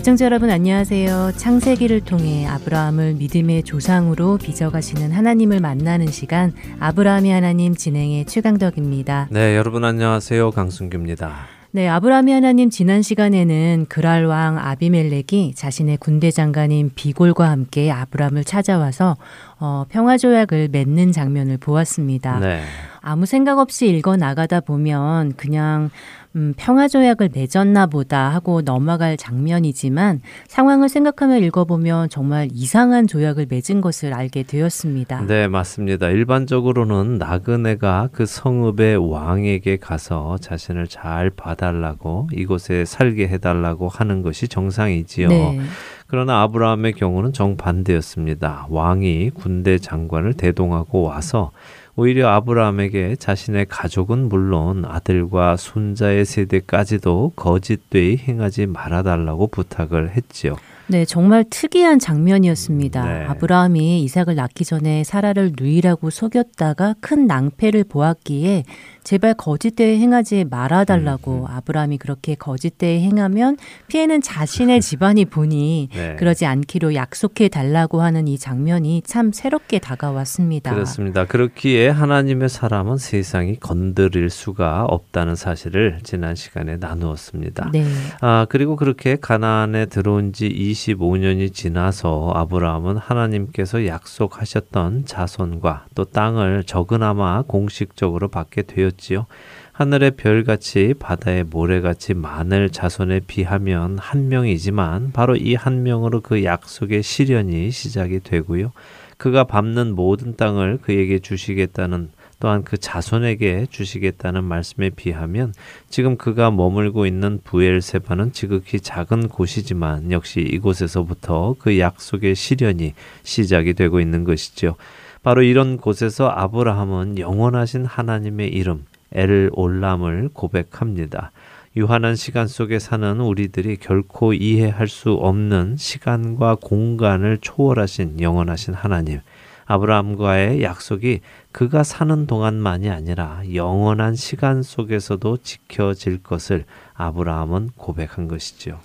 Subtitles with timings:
[0.00, 1.32] 애청자 여러분 안녕하세요.
[1.36, 9.28] 창세기를 통해 아브라함을 믿음의 조상으로 빚어가시는 하나님을 만나는 시간 아브라함의 하나님 진행의 최강덕입니다.
[9.30, 10.52] 네, 여러분 안녕하세요.
[10.52, 11.48] 강순규입니다.
[11.72, 19.18] 네, 아브라함의 하나님 지난 시간에는 그랄 왕 아비멜렉이 자신의 군대 장관인 비골과 함께 아브라함을 찾아와서
[19.58, 22.40] 어, 평화 조약을 맺는 장면을 보았습니다.
[22.40, 22.62] 네.
[23.02, 25.90] 아무 생각 없이 읽어 나가다 보면 그냥
[26.36, 33.80] 음, 평화 조약을 맺었나 보다 하고 넘어갈 장면이지만 상황을 생각하며 읽어보면 정말 이상한 조약을 맺은
[33.80, 35.26] 것을 알게 되었습니다.
[35.26, 36.08] 네, 맞습니다.
[36.08, 45.28] 일반적으로는 나그네가 그 성읍의 왕에게 가서 자신을 잘 봐달라고 이곳에 살게 해달라고 하는 것이 정상이지요.
[45.28, 45.60] 네.
[46.06, 48.66] 그러나 아브라함의 경우는 정반대였습니다.
[48.68, 51.50] 왕이 군대 장관을 대동하고 와서
[51.96, 60.56] 오히려 아브라함에게 자신의 가족은 물론 아들과 손자의 세대까지도 거짓되이 행하지 말아달라고 부탁을 했지요.
[60.90, 63.04] 네, 정말 특이한 장면이었습니다.
[63.04, 63.24] 네.
[63.26, 68.64] 아브라함이 이삭을 낳기 전에 사라를 누이라고 속였다가 큰 낭패를 보았기에
[69.02, 71.46] 제발 거짓되이 행하지 말아달라고 음, 음.
[71.46, 73.56] 아브라함이 그렇게 거짓되이 행하면
[73.88, 76.16] 피해는 자신의 집안이 보니 네.
[76.16, 80.72] 그러지 않기로 약속해 달라고 하는 이 장면이 참 새롭게 다가왔습니다.
[80.72, 81.24] 그렇습니다.
[81.24, 87.70] 그렇기에 하나님의 사람은 세상이 건드릴 수가 없다는 사실을 지난 시간에 나누었습니다.
[87.72, 87.84] 네.
[88.20, 97.42] 아, 그리고 그렇게 가나안에 들어온 지 25년이 지나서 아브라함은 하나님께서 약속하셨던 자손과 또 땅을 적으나마
[97.42, 99.26] 공식적으로 받게 되었 되었지요.
[99.72, 107.02] 하늘의 별같이 바다의 모래같이 많을 자손에 비하면 한 명이지만 바로 이 한 명으로 그 약속의
[107.02, 108.72] 실현이 시작이 되고요.
[109.18, 115.52] 그가 밟는 모든 땅을 그에게 주시겠다는 또한 그 자손에게 주시겠다는 말씀에 비하면
[115.90, 124.00] 지금 그가 머물고 있는 부엘세바는 지극히 작은 곳이지만 역시 이곳에서부터 그 약속의 실현이 시작이 되고
[124.00, 124.76] 있는 것이죠.
[125.22, 131.32] 바로 이런 곳에서 아브라함은 영원하신 하나님의 이름 엘 올람을 고백합니다.
[131.76, 139.20] 유한한 시간 속에 사는 우리들이 결코 이해할 수 없는 시간과 공간을 초월하신 영원하신 하나님.
[139.66, 141.20] 아브라함과의 약속이
[141.52, 146.64] 그가 사는 동안만이 아니라 영원한 시간 속에서도 지켜질 것을
[146.94, 148.80] 아브라함은 고백한 것이죠.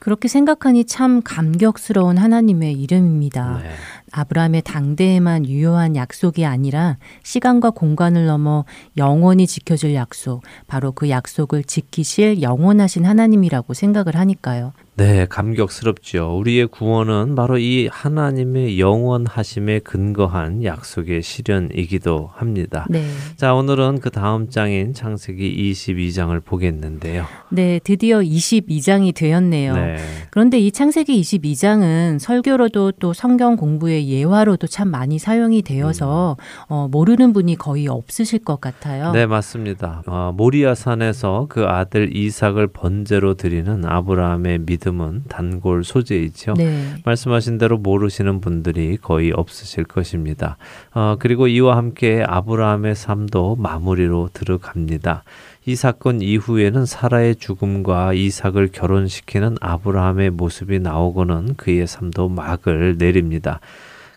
[0.00, 3.60] 그렇게 생각하니 참 감격스러운 하나님의 이름입니다.
[3.62, 3.70] 네.
[4.12, 8.64] 아브라함의 당대에만 유효한 약속이 아니라 시간과 공간을 넘어
[8.96, 14.72] 영원히 지켜줄 약속, 바로 그 약속을 지키실 영원하신 하나님이라고 생각을 하니까요.
[15.00, 16.36] 네, 감격스럽죠.
[16.36, 22.84] 우리의 구원은 바로 이 하나님의 영원하심에 근거한 약속의 실현이기도 합니다.
[22.90, 23.06] 네.
[23.36, 27.24] 자, 오늘은 그 다음 장인 창세기 22장을 보겠는데요.
[27.48, 29.74] 네, 드디어 22장이 되었네요.
[29.74, 29.96] 네.
[30.28, 36.44] 그런데 이 창세기 22장은 설교로도 또 성경 공부의 예화로도 참 많이 사용이 되어서 음.
[36.68, 39.12] 어, 모르는 분이 거의 없으실 것 같아요.
[39.12, 40.02] 네, 맞습니다.
[40.06, 46.54] 어, 모리아산에서 그 아들 이삭을 번제로 드리는 아브라함의 믿음 믿음은 단골 소재이죠.
[46.54, 46.94] 네.
[47.04, 50.56] 말씀하신 대로 모르시는 분들이 거의 없으실 것입니다.
[50.92, 55.22] 어, 그리고 이와 함께 아브라함의 삶도 마무리로 들어갑니다.
[55.66, 63.60] 이 사건 이후에는 사라의 죽음과 이삭을 결혼시키는 아브라함의 모습이 나오고는 그의 삶도 막을 내립니다.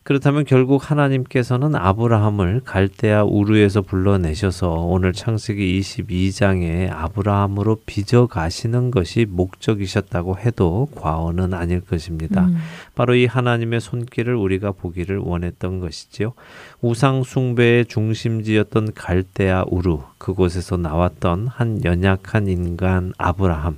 [0.04, 10.40] 그렇다면 결국 하나님께서는 아브라함을 갈대아 우르에서 불러내셔서 오늘 창세기 22장에 아브라함으로 빚어 가시는 것이 목적이셨다고
[10.40, 12.48] 해도 과언은 아닐 것입니다.
[12.48, 12.58] 음.
[12.96, 16.34] 바로 이 하나님의 손길을 우리가 보기를 원했던 것이지요.
[16.82, 23.78] 우상 숭배의 중심지였던 갈대아 우르 그곳에서 나왔던 한 연약한 인간 아브라함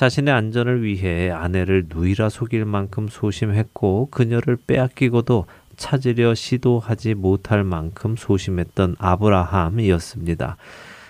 [0.00, 5.44] 자신의 안전을 위해 아내를 누이라 속일 만큼 소심했고 그녀를 빼앗기고도
[5.80, 10.56] 찾으려 시도하지 못할 만큼 소심했던 아브라함이었습니다.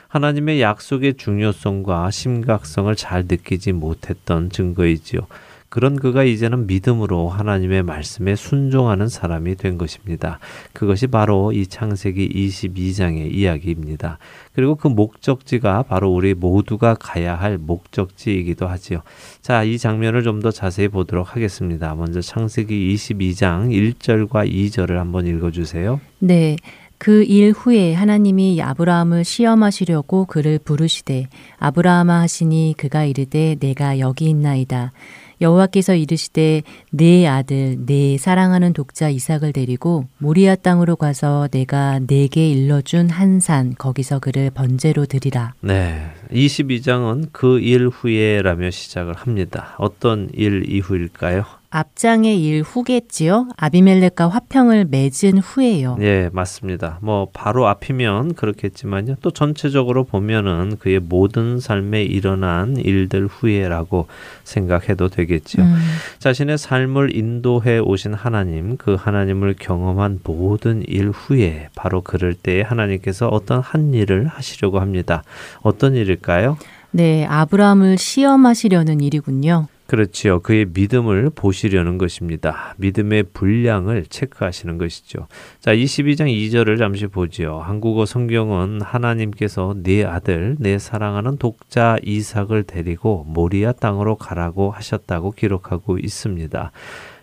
[0.08, 5.26] 하나님의 약속의 중요성과 심각성을 잘 느끼지 못했던 증거이지요.
[5.70, 10.40] 그런 그가 이제는 믿음으로 하나님의 말씀에 순종하는 사람이 된 것입니다.
[10.72, 14.19] 그것이 바로 이 창세기 22장의 이야기입니다.
[14.52, 19.02] 그리고 그 목적지가 바로 우리 모두가 가야 할 목적지이기도 하지요.
[19.40, 21.94] 자, 이 장면을 좀 더 자세히 보도록 하겠습니다.
[21.94, 26.00] 먼저 창세기 22장 1절과 2절을 한번 읽어 주세요.
[26.19, 26.56] 네.
[26.99, 31.28] 그일 후에 하나님이 아브라함을 시험하시려고 그를 부르시되
[31.58, 34.93] 아브라함아 하시니 그가 이르되 내가 여기 있나이다.
[35.40, 43.08] 여호와께서 이르시되 내 아들 내 사랑하는 독자 이삭을 데리고 모리아 땅으로 가서 내가 내게 일러준
[43.10, 45.54] 한 산 거기서 그를 번제로 드리라.
[45.60, 46.10] 네.
[46.32, 49.75] 22장은 그 일 후에라며 시작을 합니다.
[49.78, 51.44] 어떤 일 이후일까요?
[51.70, 53.49] 앞장의 일 후겠지요.
[53.56, 55.96] 아비멜렉과 화평을 맺은 후에요.
[56.00, 56.99] 예, 맞습니다.
[57.00, 59.14] 뭐 바로 앞이면 그렇겠지만요.
[59.22, 64.08] 또 전체적으로 보면은 그의 모든 삶에 일어난 일들 후에라고
[64.43, 65.62] 생각해도 되겠죠.
[65.62, 65.76] 음.
[66.19, 73.28] 자신의 삶을 인도해 오신 하나님, 그 하나님을 경험한 모든 일 후에 바로 그럴 때에 하나님께서
[73.28, 75.23] 어떤 한 일을 하시려고 합니다.
[75.62, 76.58] 어떤 일일까요?
[76.90, 79.69] 네, 아브라함을 시험하시려는 일이군요.
[79.90, 80.38] 그렇지요.
[80.38, 82.76] 그의 믿음을 보시려는 것입니다.
[82.76, 85.26] 믿음의 분량을 체크하시는 것이죠.
[85.58, 87.58] 자, 22장 2절을 잠시 보지요.
[87.58, 95.98] 한국어 성경은 하나님께서 네 아들, 내 사랑하는 독자 이삭을 데리고 모리아 땅으로 가라고 하셨다고 기록하고
[95.98, 96.70] 있습니다.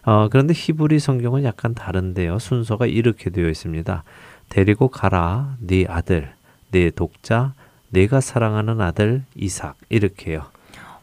[0.03, 2.37] 어, 그런데 히브리 성경은 약간 다른데요.
[2.37, 4.03] 순서가 이렇게 되어 있습니다.
[4.49, 6.33] 데리고 가라, 네 아들,
[6.71, 7.53] 내 독자,
[7.91, 10.56] 내가 사랑하는 아들 이삭 이렇게요.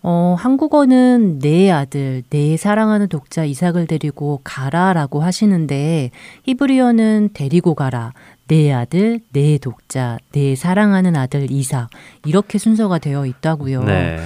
[0.06, 6.10] 어, 한국어는 내 아들, 내 사랑하는 독자 이삭을 데리고 가라라고 하시는데
[6.44, 8.12] 히브리어는 데리고 가라,
[8.46, 11.88] 내 아들, 내 독자, 내 사랑하는 아들 이삭
[12.26, 13.84] 이렇게 순서가 되어 있다고요.
[13.84, 14.18] 네.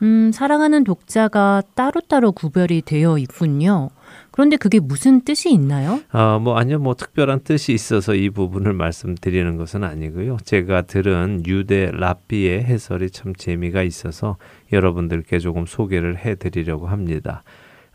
[0.00, 3.90] 음, 사랑하는 독자가 따로따로 구별이 되어 있군요.
[4.38, 6.00] 그런데 그게 무슨 뜻이 있나요?
[6.12, 6.78] 아, 뭐 아니요.
[6.78, 10.36] 뭐 특별한 뜻이 있어서 이 부분을 말씀드리는 것은 아니고요.
[10.44, 14.36] 제가 들은 유대 랍비의 해설이 참 재미가 있어서
[14.72, 17.42] 여러분들께 조금 소개를 해 드리려고 합니다.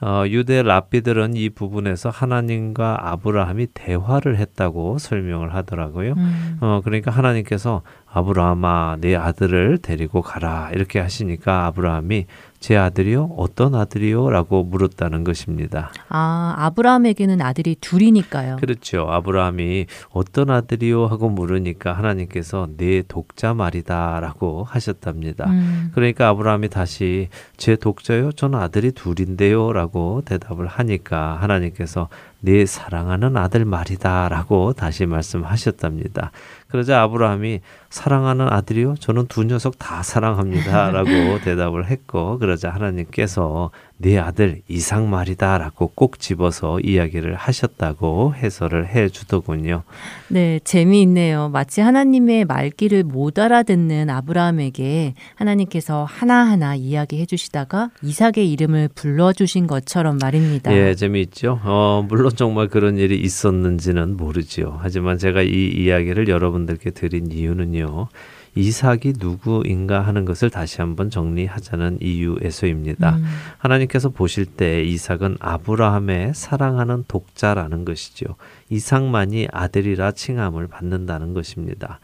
[0.02, 6.16] 어, 유대 랍비들은 이 부분에서 하나님과 아브라함이 대화를 했다고 설명을 하더라고요.
[6.18, 6.58] 음.
[6.60, 12.26] 어, 그러니까 하나님께서 아브라함아 내 아들을 데리고 가라 이렇게 하시니까 아브라함이
[12.64, 13.32] 제 아들이요?
[13.36, 14.30] 어떤 아들이요?
[14.30, 15.92] 라고 물었다는 것입니다.
[16.08, 18.56] 아, 아브라함에게는 아들이 둘이니까요.
[18.56, 19.06] 그렇죠.
[19.10, 21.08] 아브라함이 어떤 아들이요?
[21.08, 25.50] 하고 물으니까 하나님께서 내 독자 말이다 라고 하셨답니다.
[25.50, 25.92] 음.
[25.94, 27.28] 그러니까 아브라함이 다시
[27.58, 28.32] 제 독자요?
[28.32, 29.74] 저는 아들이 둘인데요?
[29.74, 32.08] 라고 대답을 하니까 하나님께서
[32.46, 36.32] 내 사랑하는 아들 말이다 라고 다시 말씀하셨답니다.
[36.68, 38.96] 그러자 아브라함이 사랑하는 아들이요?
[39.00, 40.92] 저는 두 녀석 다 사랑합니다.
[40.92, 41.10] 라고
[41.40, 43.72] 대답을 했고, 그러자 하나님께서
[44.04, 49.84] 네 아들 이상 말이다 라고 꼭 집어서 이야기를 하셨다고 해설을 해 주더군요.
[50.28, 51.48] 네, 재미있네요.
[51.48, 60.18] 마치 하나님의 말귀를 못 알아듣는 아브라함에게 하나님께서 하나하나 이야기해 주시다가 이삭의 이름을 불러 주신 것처럼
[60.22, 60.76] 말입니다.
[60.76, 61.62] 예, 재미있죠.
[61.64, 64.80] 어, 물론 정말 그런 일이 있었는지는 모르지요.
[64.82, 68.10] 하지만 제가 이 이야기를 여러분들께 드린 이유는요.
[68.56, 73.16] 이삭이 누구인가 하는 것을 다시 한번 정리하자는 이유에서입니다.
[73.16, 73.26] 음.
[73.58, 78.36] 하나님께서 보실 때 이삭은 아브라함의 사랑하는 독자라는 것이죠.
[78.70, 82.00] 이삭만이 아들이라 칭함을 받는다는 것입니다.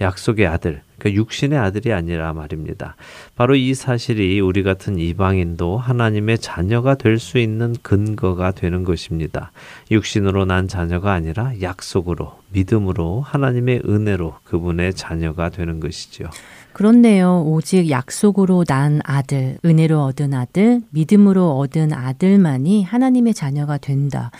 [0.00, 2.96] 약속의 아들, 그 육신의 아들이 아니라 말입니다.
[3.36, 9.52] 바로 이 사실이 우리 같은 이방인도 하나님의 자녀가 될 수 있는 근거가 되는 것입니다.
[9.90, 16.24] 육신으로 난 자녀가 아니라 약속으로, 믿음으로, 하나님의 은혜로 그분의 자녀가 되는 것이죠.
[16.72, 17.42] 그렇네요.
[17.46, 24.30] 오직 약속으로 난 아들, 은혜로 얻은 아들, 믿음으로 얻은 아들만이 하나님의 자녀가 된다.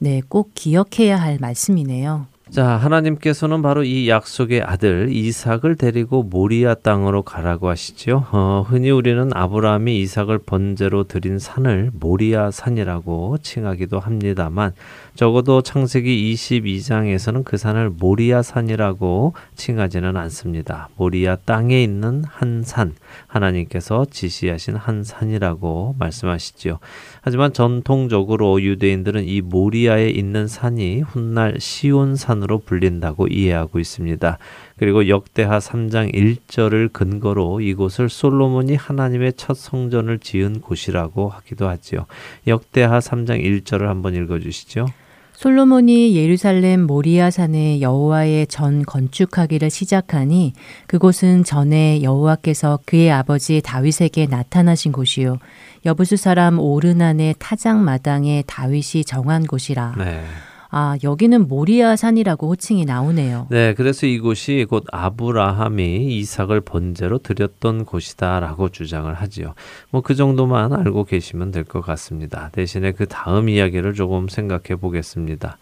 [0.00, 2.26] 네, 꼭 기억해야 할 말씀이네요.
[2.50, 8.24] 자, 하나님께서는 바로 이 약속의 아들 이삭을 데리고 모리아 땅으로 가라고 하시죠.
[8.32, 14.72] 어, 흔히 우리는 아브라함이 이삭을 번제로 드린 산을 모리아 산이라고 칭하기도 합니다만
[15.18, 20.90] 적어도 창세기 22장에서는 그 산을 모리아 산이라고 칭하지는 않습니다.
[20.96, 22.94] 모리아 땅에 있는 한 산,
[23.26, 26.78] 하나님께서 지시하신 한 산이라고 말씀하시지요.
[27.20, 34.38] 하지만 전통적으로 유대인들은 이 모리아에 있는 산이 훗날 시온 산으로 불린다고 이해하고 있습니다.
[34.76, 42.06] 그리고 역대하 3장 1절을 근거로 이곳을 솔로몬이 하나님의 첫 성전을 지은 곳이라고 하기도 하지요.
[42.46, 44.86] 역대하 3장 1절을 한번 읽어 주시죠.
[45.38, 50.52] 솔로몬이 예루살렘 모리아 산에 여호와의 전 건축하기를 시작하니
[50.88, 55.38] 그곳은 전에 여호와께서 그의 아버지 다윗에게 나타나신 곳이요
[55.86, 59.94] 여부수 사람 오르난의 타작 마당에 다윗이 정한 곳이라.
[59.98, 60.24] 네.
[60.70, 63.46] 아, 여기는 모리아 산이라고 호칭이 나오네요.
[63.50, 69.54] 네, 그래서 이곳이 곧 아브라함이 이삭을 번제로 드렸던 곳이다라고 주장을 하지요.
[69.90, 72.50] 뭐 그 정도만 알고 계시면 될 것 같습니다.
[72.52, 75.58] 대신에 그 다음 이야기를 조금 생각해 보겠습니다.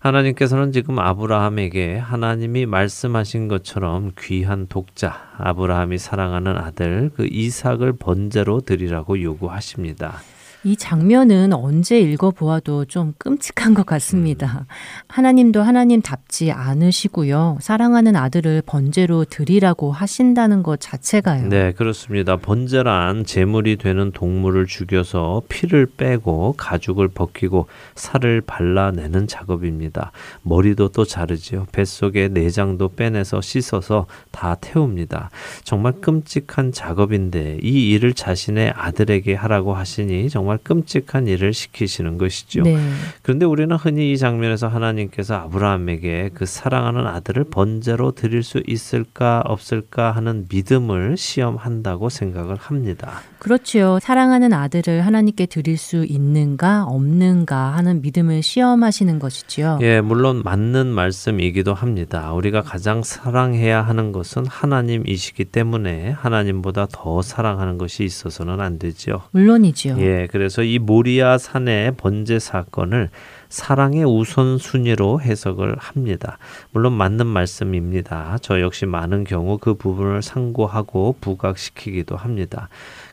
[0.00, 9.20] 하나님께서는 지금 아브라함에게 하나님이 말씀하신 것처럼 귀한 독자, 아브라함이 사랑하는 아들 그 이삭을 번제로 드리라고
[9.20, 10.20] 요구하십니다.
[10.64, 14.46] 이 장면은 언제 읽어보아도 좀 끔찍한 것 같습니다.
[14.60, 14.64] 음.
[15.06, 17.58] 하나님도 하나님답지 않으시고요.
[17.60, 21.48] 사랑하는 아들을 번제로 드리라고 하신다는 것 자체가요.
[21.48, 22.36] 네, 그렇습니다.
[22.36, 30.10] 번제란 제물이 되는 동물을 죽여서 피를 빼고 가죽을 벗기고 살을 발라내는 작업입니다.
[30.42, 31.66] 머리도 또 자르지요.
[31.70, 35.30] 뱃속에 내장도 빼내서 씻어서 다 태웁니다.
[35.62, 42.62] 정말 끔찍한 작업인데 이 일을 자신의 아들에게 하라고 하시니 정말 정말 끔찍한 일을 시키시는 것이죠.
[42.62, 42.78] 네.
[43.20, 50.12] 그런데 우리는 흔히 이 장면에서 하나님께서 아브라함에게 그 사랑하는 아들을 번제로 드릴 수 있을까 없을까
[50.12, 53.20] 하는 믿음을 시험한다고 생각을 합니다.
[53.38, 53.98] 그렇지요.
[54.00, 59.78] 사랑하는 아들을 하나님께 드릴 수 있는가 없는가 하는 믿음을 시험하시는 것이지요.
[59.82, 62.32] 예, 물론 맞는 말씀이기도 합니다.
[62.32, 69.22] 우리가 가장 사랑해야 하는 것은 하나님이시기 때문에 하나님보다 더 사랑하는 것이 있어서는 안 되죠.
[69.30, 69.98] 물론이지요.
[70.00, 73.10] 예, 그래서 이 모리아 산의 번제 사건을
[73.48, 76.38] 사랑의 우선순위로 해석을 합니다.
[76.70, 78.38] 물론 맞는 말씀입니다.
[78.42, 82.68] 저 역시 많은 경우 그 부분을 상고하고 부각시키기도 합니다.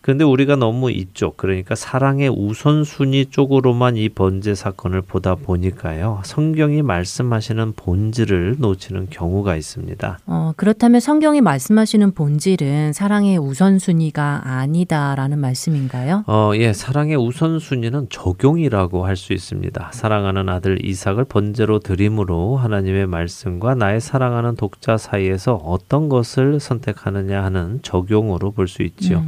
[0.05, 7.73] 그런데 우리가 너무 이쪽 그러니까 사랑의 우선순위 쪽으로만 이 번제 사건을 보다 보니까요 성경이 말씀하시는
[7.75, 10.19] 본질을 놓치는 경우가 있습니다.
[10.27, 16.23] 어, 그렇다면 성경이 말씀하시는 본질은 사랑의 우선순위가 아니다라는 말씀인가요?
[16.27, 19.89] 어, 예, 사랑의 우선순위는 적용이라고 할 수 있습니다.
[19.91, 27.79] 사랑하는 아들 이삭을 번제로 드림으로 하나님의 말씀과 나의 사랑하는 독자 사이에서 어떤 것을 선택하느냐 하는
[27.81, 29.19] 적용으로 볼 수 있지요.
[29.19, 29.27] 음.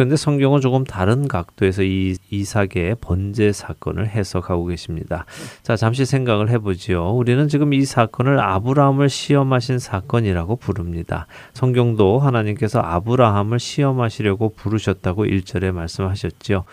[0.00, 5.26] 그런데 성경은 조금 다른 각도에서 이 이삭의 번제 사건을 해석하고 계십니다.
[5.62, 7.10] 자, 잠시 생각을 해보지요.
[7.10, 11.26] 우리는 지금 이 사건을 아브라함을 시험하신 사건이라고 부릅니다.
[11.52, 16.64] 성경도 하나님께서 아브라함을 시험하시려고 부르셨다고 1절에 말씀하셨지요.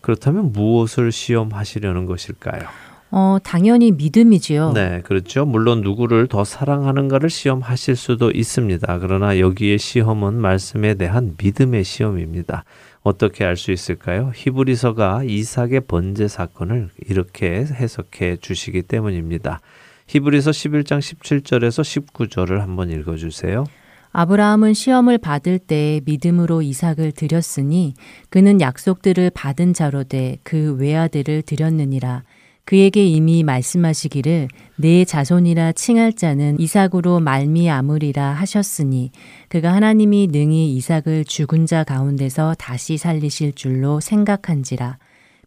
[0.00, 2.62] 그렇다면 무엇을 시험하시려는 것일까요?
[3.12, 4.72] 어, 당연히 믿음이지요.
[4.72, 5.44] 네, 그렇죠.
[5.44, 8.98] 물론 누구를 더 사랑하는가를 시험하실 수도 있습니다.
[9.00, 12.64] 그러나 여기에 시험은 말씀에 대한 믿음의 시험입니다.
[13.02, 14.30] 어떻게 알 수 있을까요?
[14.34, 19.60] 히브리서가 이삭의 번제 사건을 이렇게 해석해 주시기 때문입니다.
[20.06, 23.64] 히브리서 11장 17절에서 19절을 한번 읽어 주세요.
[24.12, 27.94] 아브라함은 시험을 받을 때 믿음으로 이삭을 드렸으니
[28.28, 32.24] 그는 약속들을 받은 자로 돼 그 외아들을 드렸느니라.
[32.64, 39.10] 그에게 이미 말씀하시기를 내 자손이라 칭할 자는 이삭으로 말미암으리라 하셨으니
[39.48, 44.98] 그가 하나님이 능히 이삭을 죽은 자 가운데서 다시 살리실 줄로 생각한지라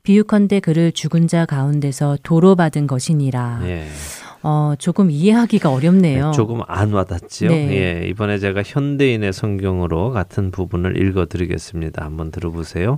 [0.04, 3.62] 비유컨대 그를 죽은 자 가운데서 도로 받은 것이니라.
[3.64, 3.88] 예.
[4.42, 6.26] 어, 조금 이해하기가 어렵네요.
[6.28, 7.50] 네, 조금 안 와닿지요.
[7.50, 8.02] 네.
[8.04, 12.04] 예, 이번에 제가 현대인의 성경으로 같은 부분을 읽어 드리겠습니다.
[12.04, 12.98] 한번 들어보세요.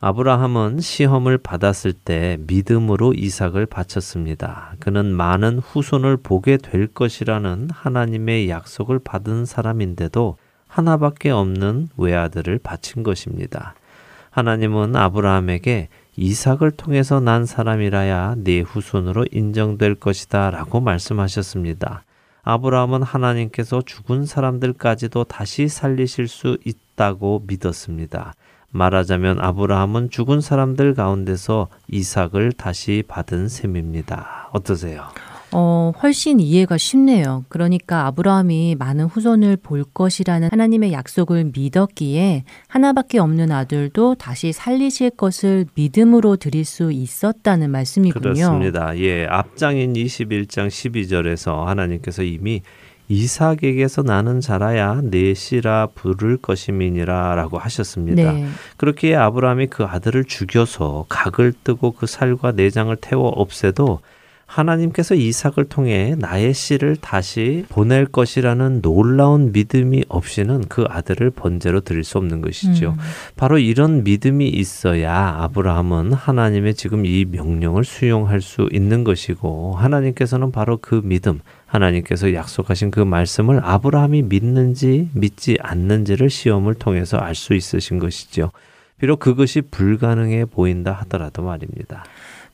[0.00, 4.74] 아브라함은 시험을 받았을 때 믿음으로 이삭을 바쳤습니다.
[4.78, 10.36] 그는 많은 후손을 보게 될 것이라는 하나님의 약속을 받은 사람인데도
[10.68, 13.74] 하나밖에 없는 외아들을 바친 것입니다.
[14.30, 22.04] 하나님은 아브라함에게 이삭을 통해서 난 사람이라야 네 후손으로 인정될 것이다 라고 말씀하셨습니다.
[22.44, 28.34] 아브라함은 하나님께서 죽은 사람들까지도 다시 살리실 수 있다고 믿었습니다.
[28.70, 34.50] 말하자면 아브라함은 죽은 사람들 가운데서 이삭을 다시 받은 셈입니다.
[34.52, 35.04] 어떠세요?
[35.50, 37.44] 어, 훨씬 이해가 쉽네요.
[37.48, 45.66] 그러니까 아브라함이 많은 후손을 볼 것이라는 하나님의 약속을 믿었기에 하나밖에 없는 아들도 다시 살리실 것을
[45.74, 48.20] 믿음으로 드릴 수 있었다는 말씀이군요.
[48.20, 48.98] 그렇습니다.
[48.98, 52.60] 예, 앞장인 21장 12절에서 하나님께서 이미
[53.08, 58.32] 이삭에게서 나는 자라야 내 씨라 부를 것임이니라라고 하셨습니다.
[58.32, 58.48] 네.
[58.76, 64.00] 그렇게 아브라함이 그 아들을 죽여서 각을 뜨고 그 살과 내장을 태워 없애도
[64.48, 72.02] 하나님께서 이삭을 통해 나의 씨를 다시 보낼 것이라는 놀라운 믿음이 없이는 그 아들을 번제로 드릴
[72.02, 72.90] 수 없는 것이죠.
[72.92, 72.96] 음.
[73.36, 80.78] 바로 이런 믿음이 있어야 아브라함은 하나님의 지금 이 명령을 수용할 수 있는 것이고 하나님께서는 바로
[80.78, 87.98] 그 믿음, 하나님께서 약속하신 그 말씀을 아브라함이 믿는지 믿지 않는지를 시험을 통해서 알 수 있으신
[88.00, 88.50] 것이죠.
[88.98, 92.04] 비록 그것이 불가능해 보인다 하더라도 말입니다.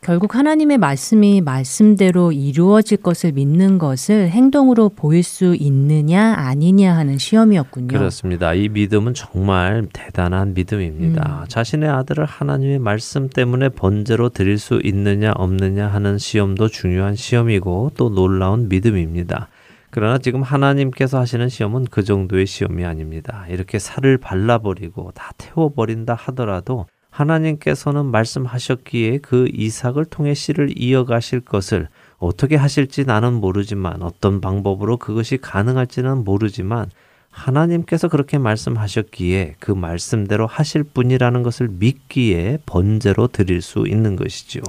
[0.05, 7.89] 결국 하나님의 말씀이 말씀대로 이루어질 것을 믿는 것을 행동으로 보일 수 있느냐 아니냐 하는 시험이었군요.
[7.89, 8.53] 그렇습니다.
[8.53, 11.41] 이 믿음은 정말 대단한 믿음입니다.
[11.41, 11.49] 음.
[11.49, 18.11] 자신의 아들을 하나님의 말씀 때문에 번제로 드릴 수 있느냐 없느냐 하는 시험도 중요한 시험이고 또
[18.11, 19.49] 놀라운 믿음입니다.
[19.89, 23.47] 그러나 지금 하나님께서 하시는 시험은 그 정도의 시험이 아닙니다.
[23.49, 26.85] 이렇게 살을 발라버리고 다 태워버린다 하더라도
[27.15, 35.37] 하나님께서는 말씀하셨기에 그 이삭을 통해 씨를 이어가실 것을 어떻게 하실지 나는 모르지만 어떤 방법으로 그것이
[35.37, 36.91] 가능할지는 모르지만
[37.31, 44.63] 하나님께서 그렇게 말씀하셨기에 그 말씀대로 하실 분이라는 것을 믿기에 번제로 드릴 수 있는 것이지요.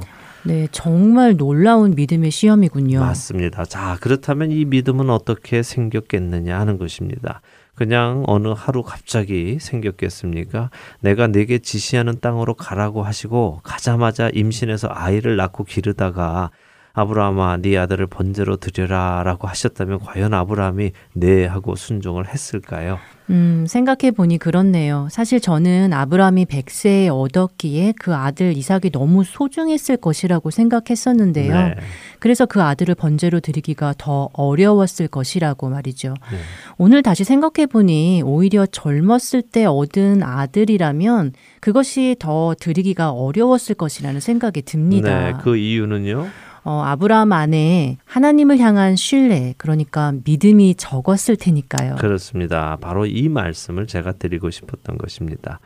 [0.43, 2.99] 네, 정말 놀라운 믿음의 시험이군요.
[2.99, 3.65] 맞습니다.
[3.65, 7.41] 자, 그렇다면 이 믿음은 어떻게 생겼겠느냐 하는 것입니다.
[7.75, 10.69] 그냥 어느 하루 갑자기 생겼겠습니까?
[11.01, 16.51] 내가 내게 지시하는 땅으로 가라고 하시고 가자마자 임신해서 아이를 낳고 기르다가
[16.95, 22.97] 아브라함아 네 아들을 번제로 드려라라고 하셨다면 과연 아브라함이 네 하고 순종을 했을까요?
[23.29, 25.07] 음, 생각해 보니 그렇네요.
[25.09, 31.53] 사실 저는 아브라함이 100세에 얻었기에 그 아들 이삭이 너무 소중했을 것이라고 생각했었는데요.
[31.53, 31.75] 네.
[32.19, 36.13] 그래서 그 아들을 번제로 드리기가 더 어려웠을 것이라고 말이죠.
[36.31, 36.37] 네.
[36.77, 44.61] 오늘 다시 생각해 보니 오히려 젊었을 때 얻은 아들이라면 그것이 더 드리기가 어려웠을 것이라는 생각이
[44.61, 45.31] 듭니다.
[45.31, 46.27] 네, 그 이유는요?
[46.65, 51.97] 어, 아브라함 안에 하나님을 향한 신뢰, 그러니까 믿음이 적었을 테니까요.
[51.97, 52.77] 그렇습니다.
[52.81, 55.59] 바로 이 말씀을 제가 드리고 싶었던 것입니다.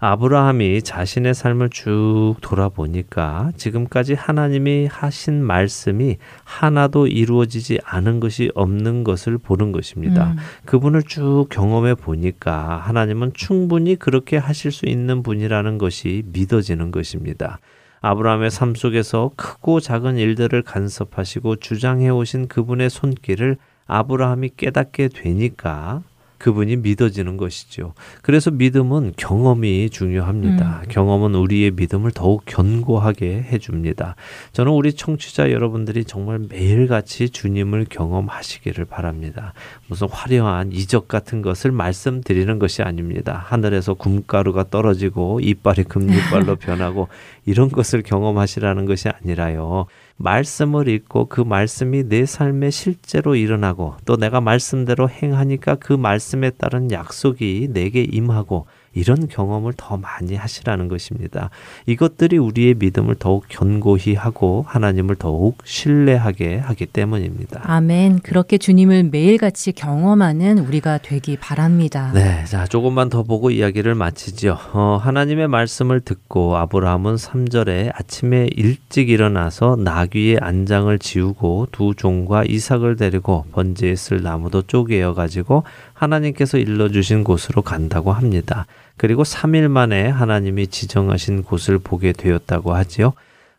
[0.00, 9.38] 아브라함이 자신의 삶을 쭉 돌아보니까 지금까지 하나님이 하신 말씀이 하나도 이루어지지 않은 것이 없는 것을
[9.38, 10.32] 보는 것입니다.
[10.32, 10.36] 음.
[10.66, 17.60] 그분을 쭉 경험해 보니까 하나님은 충분히 그렇게 하실 수 있는 분이라는 것이 믿어지는 것입니다.
[18.06, 26.02] 아브라함의 삶 속에서 크고 작은 일들을 간섭하시고 주장해 오신 그분의 손길을 아브라함이 깨닫게 되니까
[26.38, 27.94] 그분이 믿어지는 것이죠.
[28.22, 30.82] 그래서 믿음은 경험이 중요합니다.
[30.84, 30.88] 음.
[30.88, 34.16] 경험은 우리의 믿음을 더욱 견고하게 해줍니다.
[34.52, 39.54] 저는 우리 청취자 여러분들이 정말 매일같이 주님을 경험하시기를 바랍니다.
[39.88, 43.42] 무슨 화려한 이적 같은 것을 말씀드리는 것이 아닙니다.
[43.46, 47.08] 하늘에서 굼가루가 떨어지고 이빨이 금이빨로 변하고
[47.46, 49.86] 이런 것을 경험하시라는 것이 아니라요.
[50.16, 56.90] 말씀을 읽고 그 말씀이 내 삶에 실제로 일어나고 또 내가 말씀대로 행하니까 그 말씀에 따른
[56.90, 61.50] 약속이 내게 임하고 이런 경험을 더 많이 하시라는 것입니다.
[61.86, 67.60] 이것들이 우리의 믿음을 더욱 견고히 하고 하나님을 더욱 신뢰하게 하기 때문입니다.
[67.64, 68.20] 아멘.
[68.20, 72.12] 그렇게 주님을 매일같이 경험하는 우리가 되기 바랍니다.
[72.14, 72.44] 네.
[72.46, 74.58] 자, 조금만 더 보고 이야기를 마치죠.
[74.72, 82.96] 어, 하나님의 말씀을 듣고 아브라함은 3절에 아침에 일찍 일어나서 나귀의 안장을 지우고 두 종과 이삭을
[82.96, 88.66] 데리고 번제에 쓸 나무도 쪼개어 가지고 하나님께서 일러 주신 곳으로 간다고 합니다.
[88.96, 93.12] 그리고 3일 만에 하나님이 지정하신 곳을 보게 되었다고 하지요.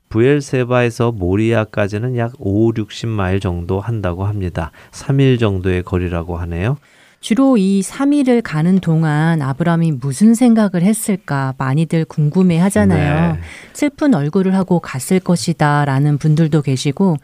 [0.10, 4.72] 부엘세바에서 모리아까지는 약 5, 60마일 정도 한다고 합니다.
[4.92, 6.78] 3일 정도의 거리라고 하네요.
[7.20, 13.34] 주로 이 3일을 가는 동안 아브라함이 무슨 생각을 했을까 많이들 궁금해 하잖아요.
[13.34, 13.40] 네.
[13.74, 17.18] 슬픈 얼굴을 하고 갔을 것이다 라는 분들도 계시고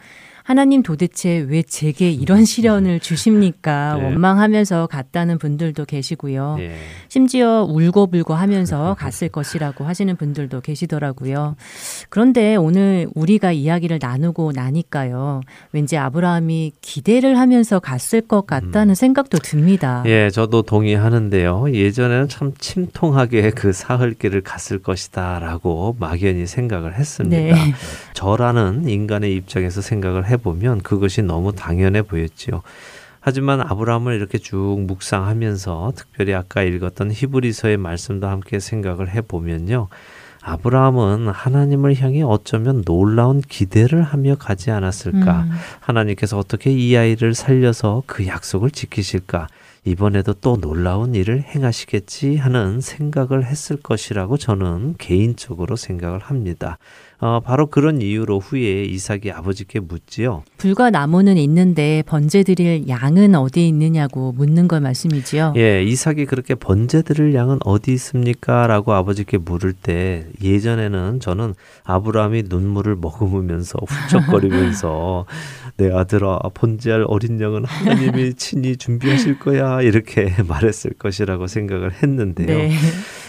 [0.44, 3.94] 하나님 도대체 왜 제게 이런 시련을 주십니까?
[3.98, 4.04] 네.
[4.04, 6.56] 원망하면서 갔다는 분들도 계시고요.
[6.58, 6.74] 네.
[7.08, 11.56] 심지어 울고불고 하면서 갔을 것이라고 하시는 분들도 계시더라고요.
[12.08, 15.40] 그런데 오늘 우리가 이야기를 나누고 나니까요.
[15.72, 18.94] 왠지 아브라함이 기대를 하면서 갔을 것 같다는 음.
[18.94, 20.02] 생각도 듭니다.
[20.06, 21.72] 예, 저도 동의하는데요.
[21.72, 27.36] 예전에는 참 침통하게 그 사흘길을 갔을 것이다라고 막연히 생각을 했습니다.
[27.36, 27.74] 네.
[28.14, 32.62] 저라는 인간의 입장에서 생각을 해보면 그것이 너무 당연해 보였지요.
[33.20, 39.86] 하지만 아브라함을 이렇게 쭉 묵상하면서 특별히 아까 읽었던 히브리서의 말씀도 함께 생각을 해보면요.
[40.42, 45.42] 아브라함은 하나님을 향해 어쩌면 놀라운 기대를 하며 가지 않았을까?
[45.42, 45.50] 음.
[45.78, 49.46] 하나님께서 어떻게 이 아이를 살려서 그 약속을 지키실까?
[49.84, 56.78] 이번에도 또 놀라운 일을 행하시겠지 하는 생각을 했을 것이라고 저는 개인적으로 생각을 합니다.
[57.24, 60.42] 어, 바로 그런 이유로 후에 이삭이 아버지께 묻지요.
[60.58, 65.54] 불과 나무는 있는데 번제 드릴 양은 어디 있느냐고 묻는 걸 말씀이지요.
[65.56, 68.66] 예, 이삭이 그렇게 번제 드릴 양은 어디 있습니까?
[68.66, 71.54] 라고 아버지께 물을 때 예전에는 저는
[71.84, 75.24] 아브라함이 눈물을 머금으면서 훌쩍거리면서
[75.76, 82.46] 내 아들아 번제할 어린 양은 하나님이 친히 준비하실 거야 이렇게 말했을 것이라고 생각을 했는데요.
[82.46, 82.72] 네.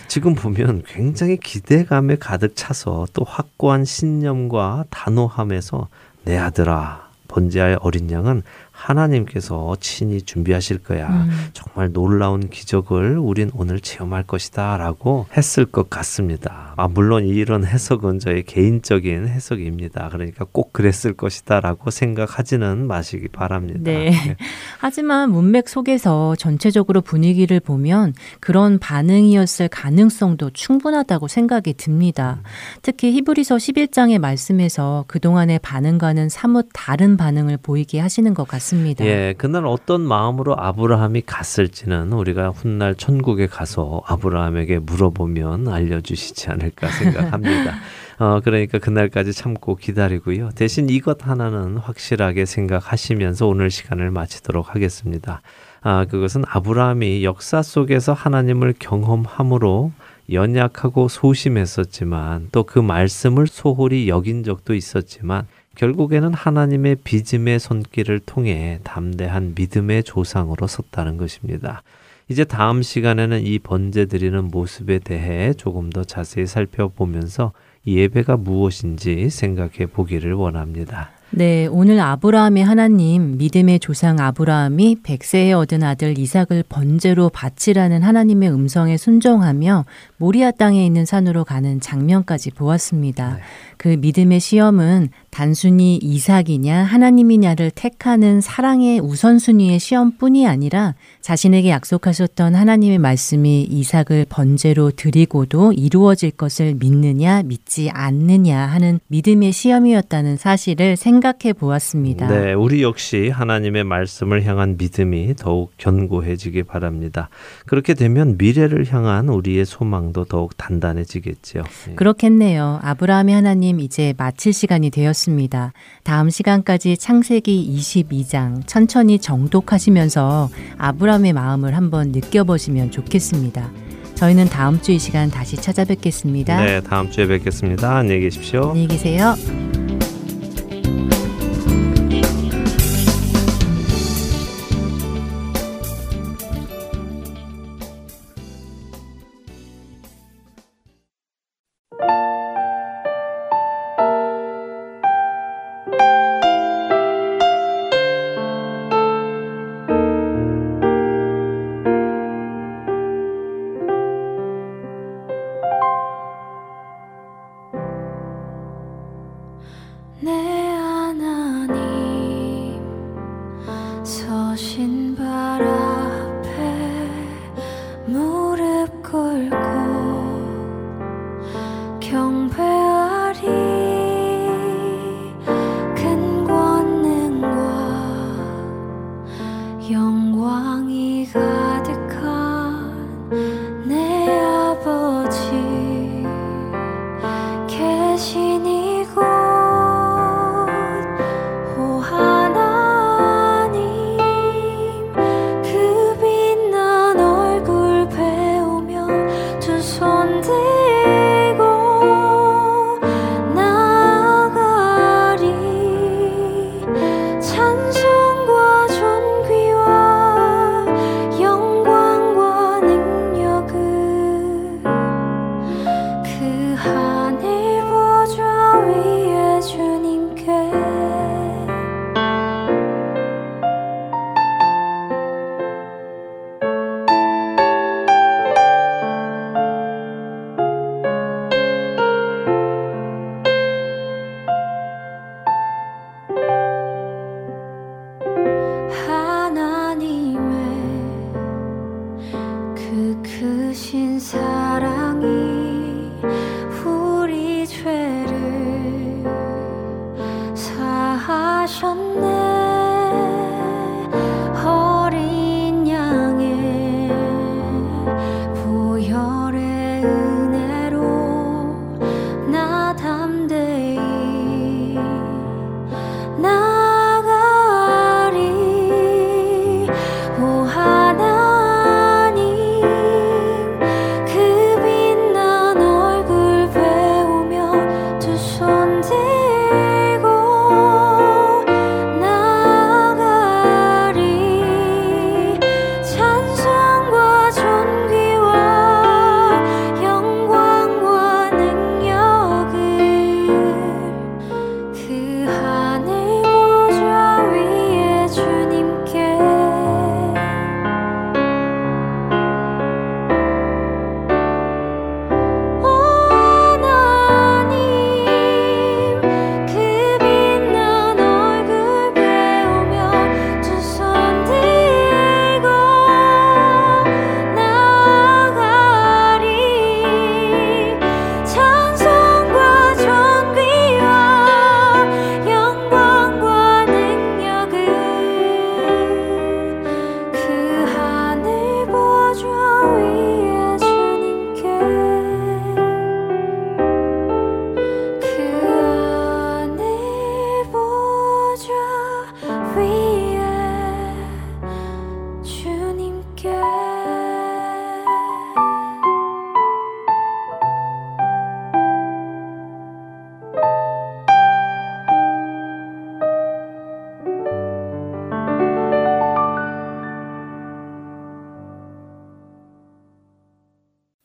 [0.08, 5.88] 지금 보면 굉장히 기대감에 가득 차서 또 확고한 신념과 단호함에서
[6.26, 8.44] 내 아들아 번제할 어린 양은
[8.84, 11.08] 하나님께서 친히 준비하실 거야.
[11.08, 11.30] 음.
[11.54, 14.78] 정말 놀라운 기적을 우린 오늘 체험할 것이다.
[14.78, 16.74] 라고 했을 것 같습니다.
[16.76, 20.10] 아, 물론 이런 해석은 저의 개인적인 해석입니다.
[20.10, 21.62] 그러니까 꼭 그랬을 것이다.
[21.62, 23.80] 라고 생각하지는 마시기 바랍니다.
[23.84, 24.10] 네.
[24.10, 24.36] 네.
[24.80, 32.40] 하지만 문맥 속에서 전체적으로 분위기를 보면 그런 반응이었을 가능성도 충분하다고 생각이 듭니다.
[32.40, 32.44] 음.
[32.82, 38.73] 특히 히브리서 11장의 말씀에서 그동안의 반응과는 사뭇 다른 반응을 보이게 하시는 것 같습니다.
[38.74, 39.06] 맞습니다.
[39.06, 47.76] 예, 그날 어떤 마음으로 아브라함이 갔을지는 우리가 훗날 천국에 가서 아브라함에게 물어보면 알려주시지 않을까 생각합니다.
[48.20, 50.52] 어, 그러니까 그날까지 참고 기다리고요.
[50.56, 55.42] 대신 이것 하나는 확실하게 생각하시면서 오늘 시간을 마치도록 하겠습니다.
[55.82, 59.92] 아, 그것은 아브라함이 역사 속에서 하나님을 경험함으로
[60.32, 69.54] 연약하고 소심했었지만 또 그 말씀을 소홀히 여긴 적도 있었지만 결국에는 하나님의 빚음의 손길을 통해 담대한
[69.56, 71.82] 믿음의 조상으로 섰다는 것입니다.
[72.30, 77.52] 이제 다음 시간에는 이 번제 드리는 모습에 대해 조금 더 자세히 살펴보면서
[77.86, 81.12] 예배가 무엇인지 생각해 보기를 원합니다.
[81.36, 88.98] 네, 오늘 아브라함의 하나님, 믿음의 조상 아브라함이 백세에 얻은 아들 이삭을 번제로 바치라는 하나님의 음성에
[88.98, 89.86] 순종하며
[90.24, 93.34] 모리아 땅에 있는 산으로 가는 장면까지 보았습니다.
[93.36, 93.42] 네.
[93.76, 103.64] 그 믿음의 시험은 단순히 이삭이냐 하나님이냐를 택하는 사랑의 우선순위의 시험뿐이 아니라 자신에게 약속하셨던 하나님의 말씀이
[103.64, 112.30] 이삭을 번제로 드리고도 이루어질 것을 믿느냐 믿지 않느냐 하는 믿음의 시험이었다는 사실을 생각해 보았습니다.
[112.30, 117.28] 네, 우리 역시 하나님의 말씀을 향한 믿음이 더욱 견고해지기 바랍니다.
[117.66, 121.64] 그렇게 되면 미래를 향한 우리의 소망 도 더욱 단단해지겠지요.
[121.88, 121.96] 네.
[121.96, 122.80] 그렇겠네요.
[122.84, 125.74] 아브라함의 하나님 이제 마칠 시간이 되었습니다.
[126.04, 133.72] 다음 시간까지 창세기 22장 천천히 정독하시면서 아브라함의 마음을 한번 느껴보시면 좋겠습니다.
[134.16, 136.64] 저희는 다음 주 이 시간 다시 찾아뵙겠습니다.
[136.64, 137.98] 네, 다음 주에 뵙겠습니다.
[137.98, 138.70] 안녕히 계십시오.
[138.70, 139.34] 안녕히 계세요.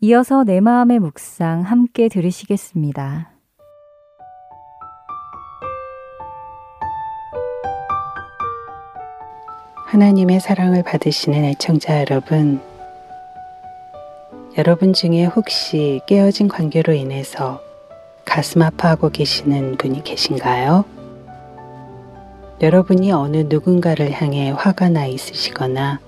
[0.08, 3.30] 이어서 내 마음의 묵상 함께 들으시겠습니다.
[9.84, 12.58] 하나님의 사랑을 받으시는 애청자 여러분,
[14.56, 17.60] 여러분 중에 혹시 깨어진 관계로 인해서
[18.24, 20.86] 가슴 아파하고 계시는 분이 계신가요?
[22.62, 26.00] 여러분이 어느 누군가를 향해 화가 나 있으시거나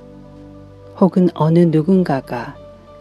[0.98, 2.59] 혹은 어느 누군가가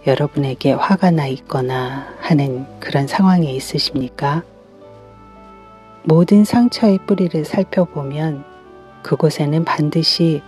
[0.09, 4.43] 여러분에게 화가 나 있거나 하는 그런 상황에 있으십니까?
[6.03, 8.43] 모든 상처의 뿌리를 살펴보면
[9.03, 10.41] 그곳에는 반드시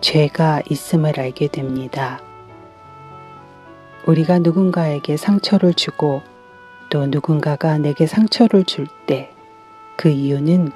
[0.00, 2.20] 죄가 있음을 알게 됩니다.
[4.06, 6.22] 우리가 누군가에게 상처를 주고
[6.88, 9.34] 또 누군가가 내게 상처를 줄 때
[9.96, 10.72] 그 이유는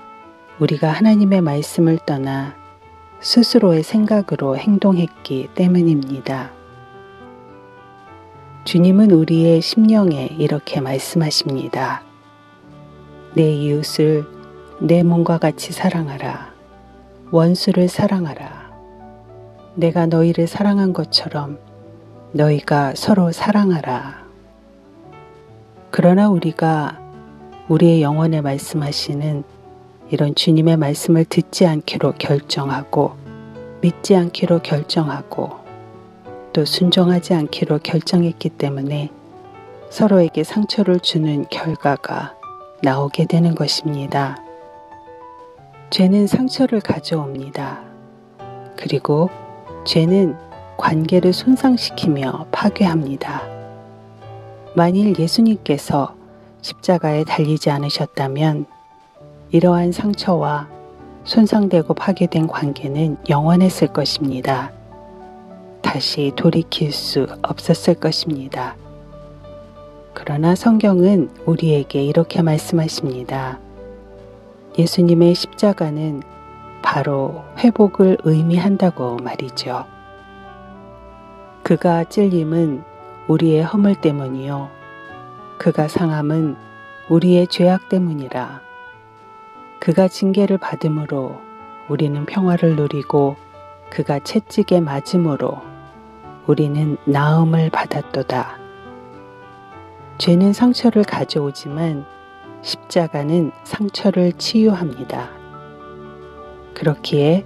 [0.61, 2.55] 우리가 하나님의 말씀을 떠나
[3.20, 6.51] 스스로의 생각으로 행동했기 때문입니다.
[8.64, 12.03] 주님은 우리의 심령에 이렇게 말씀하십니다.
[13.35, 14.24] 내 이웃을
[14.81, 16.55] 내 몸과 같이 사랑하라.
[17.31, 18.72] 원수를 사랑하라.
[19.74, 21.59] 내가 너희를 사랑한 것처럼
[22.33, 24.24] 너희가 서로 사랑하라.
[25.90, 27.00] 그러나 우리가
[27.68, 29.44] 우리의 영혼에 말씀하시는
[30.09, 33.14] 이런 주님의 말씀을 듣지 않기로 결정하고
[33.83, 35.63] 믿지 않기로 결정하고
[36.55, 39.11] 또 순종하지 않기로 결정했기 때문에
[39.90, 42.37] 서로에게 상처를 주는 결과가
[42.81, 44.38] 나오게 되는 것입니다.
[45.90, 47.83] 죄는 상처를 가져옵니다.
[48.77, 49.31] 그리고
[49.85, 50.37] 죄는
[50.77, 53.43] 관계를 손상시키며 파괴합니다.
[54.77, 56.14] 만일 예수님께서
[56.62, 58.67] 십자가에 달리지 않으셨다면
[59.51, 60.69] 이러한 상처와
[61.25, 64.71] 손상되고 파괴된 관계는 영원했을 것입니다.
[65.85, 68.75] 다시 돌이킬 수 없었을 것입니다.
[70.14, 73.61] 그러나 성경은 우리에게 이렇게 말씀하십니다.
[74.79, 76.23] 예수님의 십자가는
[76.83, 79.85] 바로 회복을 의미한다고 말이죠.
[81.62, 82.83] 그가 찔림은
[83.29, 84.70] 우리의 허물 때문이요.
[85.59, 86.57] 그가 상함은
[87.09, 88.62] 우리의 죄악 때문이라.
[89.81, 91.40] 그가 징계를 받음으로
[91.88, 93.37] 우리는 평화를 누리고
[93.90, 95.73] 그가 채찍에 맞음으로
[96.46, 98.59] 우리는 나음을 받았도다.
[100.18, 102.04] 죄는 상처를 가져오지만
[102.62, 105.30] 십자가는 상처를 치유합니다.
[106.74, 107.44] 그렇기에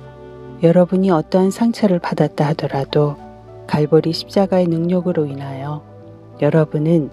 [0.63, 3.17] 여러분이 어떠한 상처를 받았다 하더라도
[3.69, 5.85] 갈보리 십자가의 능력으로 인하여
[6.41, 7.11] 여러분은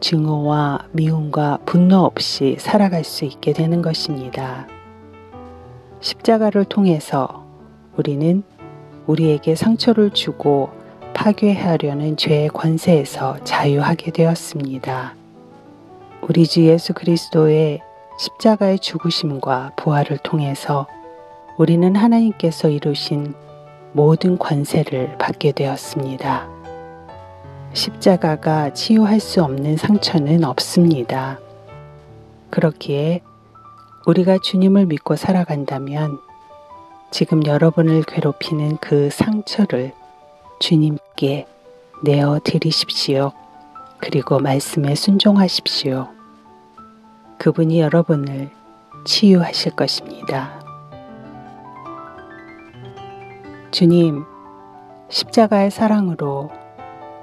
[0.00, 4.66] 증오와 미움과 분노 없이 살아갈 수 있게 되는 것입니다.
[6.00, 7.44] 십자가를 통해서
[7.96, 8.42] 우리는
[9.06, 10.70] 우리에게 상처를 주고
[11.16, 15.14] 파괴하려는 죄의 권세에서 자유하게 되었습니다.
[16.20, 17.80] 우리 주 예수 그리스도의
[18.18, 20.86] 십자가의 죽으심과 부활을 통해서
[21.56, 23.34] 우리는 하나님께서 이루신
[23.92, 26.48] 모든 권세를 받게 되었습니다.
[27.72, 31.40] 십자가가 치유할 수 없는 상처는 없습니다.
[32.50, 33.22] 그렇기에
[34.06, 36.18] 우리가 주님을 믿고 살아간다면
[37.10, 39.92] 지금 여러분을 괴롭히는 그 상처를
[40.58, 41.46] 주님께
[42.02, 43.32] 내어 드리십시오.
[43.98, 46.08] 그리고 말씀에 순종하십시오.
[47.38, 48.50] 그분이 여러분을
[49.04, 50.60] 치유하실 것입니다.
[53.70, 54.24] 주님,
[55.08, 56.50] 십자가의 사랑으로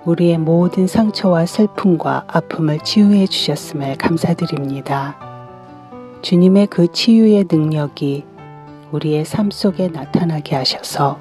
[0.06, 5.18] 우리의 모든 상처와 슬픔과 아픔을 치유해 주셨음을 감사드립니다.
[6.22, 8.26] 주님의 그 치유의 능력이
[8.92, 11.20] 우리의 삶 속에 나타나게 하셔서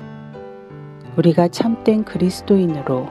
[1.16, 3.08] 우리가 참된 그리스도인으로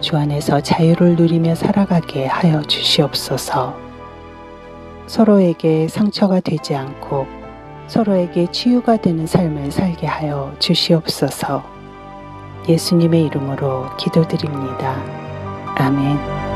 [0.00, 3.76] 주 안에서 자유를 누리며 살아가게 하여 주시옵소서.
[5.06, 7.26] 서로에게 상처가 되지 않고
[7.88, 11.62] 서로에게 치유가 되는 삶을 살게 하여 주시옵소서.
[12.68, 14.96] 예수님의 이름으로 기도드립니다.
[15.76, 16.55] 아멘.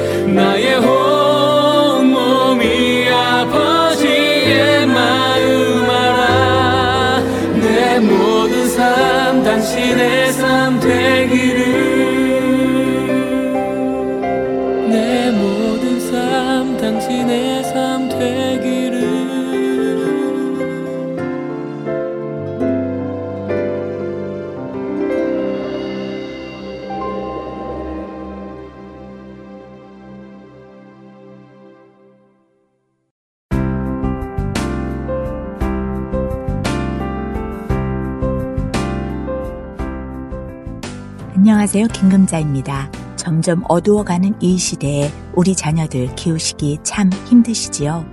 [42.31, 42.89] 김금자입니다.
[43.17, 48.05] 점점 어두워가는 이 시대에 우리 자녀들 키우시기 참 힘드시지요?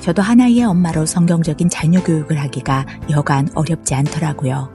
[0.00, 4.70] 저도 하나의 엄마로 성경적인 자녀 교육을 하기가 여간 어렵지 않더라고요.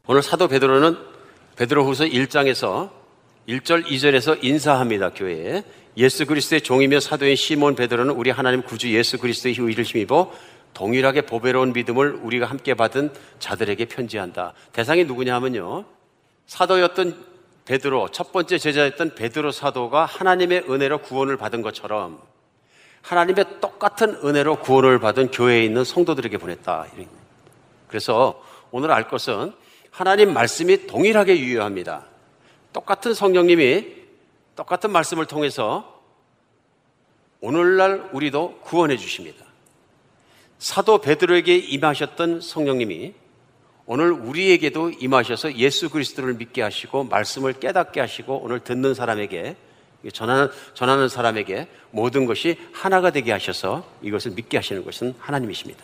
[0.06, 0.98] 오늘 사도 베드로는
[1.56, 2.90] 베드로후서 1장에서
[3.48, 5.12] 1절 2절에서 인사합니다.
[5.14, 5.64] 교회에
[5.96, 10.32] 예수 그리스도의 종이며 사도인 시몬 베드로는 우리 하나님 구주 예수 그리스도의 의를 힘입어
[10.72, 14.54] 동일하게 보배로운 믿음을 우리가 함께 받은 자들에게 편지한다.
[14.72, 15.84] 대상이 누구냐 하면요.
[16.46, 17.30] 사도였던
[17.64, 22.20] 베드로, 첫 번째 제자였던 베드로 사도가 하나님의 은혜로 구원을 받은 것처럼
[23.02, 26.86] 하나님의 똑같은 은혜로 구원을 받은 교회에 있는 성도들에게 보냈다.
[27.88, 29.52] 그래서 오늘 알 것은
[29.90, 32.06] 하나님 말씀이 동일하게 유효합니다.
[32.72, 33.99] 똑같은 성령님이
[34.60, 36.02] 똑같은 말씀을 통해서
[37.40, 39.46] 오늘날 우리도 구원해 주십니다.
[40.58, 43.14] 사도 베드로에게 임하셨던 성령님이
[43.86, 49.56] 오늘 우리에게도 임하셔서 예수 그리스도를 믿게 하시고 말씀을 깨닫게 하시고 오늘 듣는 사람에게
[50.12, 55.82] 전하는, 전하는 사람에게 모든 것이 하나가 되게 하셔서 이것을 믿게 하시는 것은 하나님이십니다.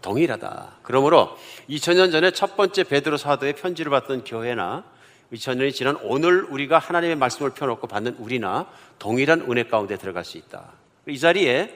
[0.00, 0.76] 동일하다.
[0.84, 1.36] 그러므로
[1.68, 4.84] 2000년 전에 첫 번째 베드로 사도의 편지를 받던 교회나
[5.32, 8.66] 2000년이 지난 오늘 우리가 하나님의 말씀을 펴놓고 받는 우리나
[8.98, 10.72] 동일한 은혜 가운데 들어갈 수 있다.
[11.06, 11.74] 이 자리에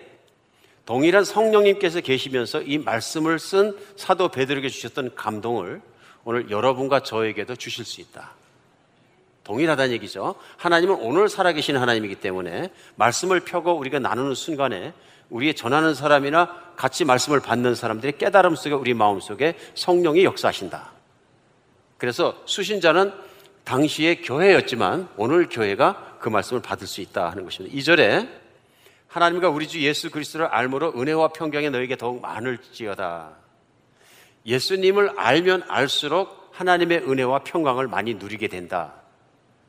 [0.86, 5.80] 동일한 성령님께서 계시면서 이 말씀을 쓴 사도 베드로에게 주셨던 감동을
[6.24, 8.32] 오늘 여러분과 저에게도 주실 수 있다.
[9.44, 10.34] 동일하다는 얘기죠.
[10.56, 14.92] 하나님은 오늘 살아계신 하나님이기 때문에 말씀을 펴고 우리가 나누는 순간에
[15.30, 20.92] 우리의 전하는 사람이나 같이 말씀을 받는 사람들의 깨달음 속에 우리 마음 속에 성령이 역사하신다.
[21.98, 23.12] 그래서 수신자는
[23.64, 27.76] 당시의 교회였지만 오늘 교회가 그 말씀을 받을 수 있다 하는 것입니다.
[27.76, 28.28] 2절에
[29.08, 33.30] 하나님과 우리 주 예수 그리스도를 알므로 은혜와 평강이 너에게 더욱 많을지어다.
[34.46, 38.92] 예수님을 알면 알수록 하나님의 은혜와 평강을 많이 누리게 된다.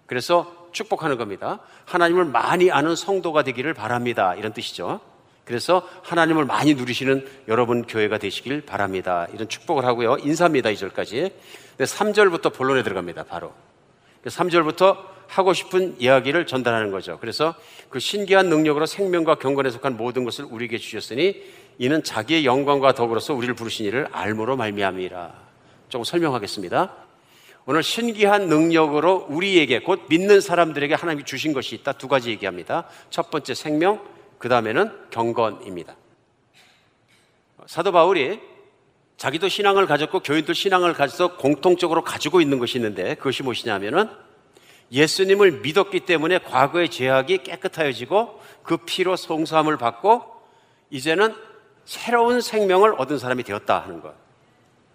[0.08, 1.60] 그래서 축복하는 겁니다.
[1.86, 4.36] 하나님을 많이 아는 성도가 되기를 바랍니다.
[4.36, 5.00] 이런 뜻이죠.
[5.46, 9.28] 그래서 하나님을 많이 누리시는 여러분 교회가 되시길 바랍니다.
[9.34, 10.18] 이런 축복을 하고요.
[10.18, 10.70] 인사입니다.
[10.72, 11.32] 2절까지.
[11.78, 13.24] 3절부터 본론에 들어갑니다.
[13.24, 13.54] 바로.
[14.30, 17.18] 3절부터 하고 싶은 이야기를 전달하는 거죠.
[17.20, 17.56] 그래서
[17.90, 21.44] 그 신기한 능력으로 생명과 경건에 속한 모든 것을 우리에게 주셨으니
[21.78, 25.34] 이는 자기의 영광과 더불어서 우리를 부르신 이를 알므로 말미암이라.
[25.90, 26.94] 조금 설명하겠습니다.
[27.68, 31.94] 오늘 신기한 능력으로 우리에게 곧 믿는 사람들에게 하나님이 주신 것이 있다.
[31.94, 32.88] 두 가지 얘기합니다.
[33.10, 34.02] 첫 번째 생명,
[34.38, 35.96] 그 다음에는 경건입니다.
[37.66, 38.40] 사도 바울이
[39.18, 44.10] 자기도 신앙을 가졌고 교인도 신앙을 가져서 공통적으로 가지고 있는 것이 있는데 그것이 무엇이냐면은
[44.92, 50.24] 예수님을 믿었기 때문에 과거의 죄악이 깨끗하여지고 그 피로 송사함을 받고
[50.90, 51.34] 이제는
[51.86, 54.14] 새로운 생명을 얻은 사람이 되었다 하는 것.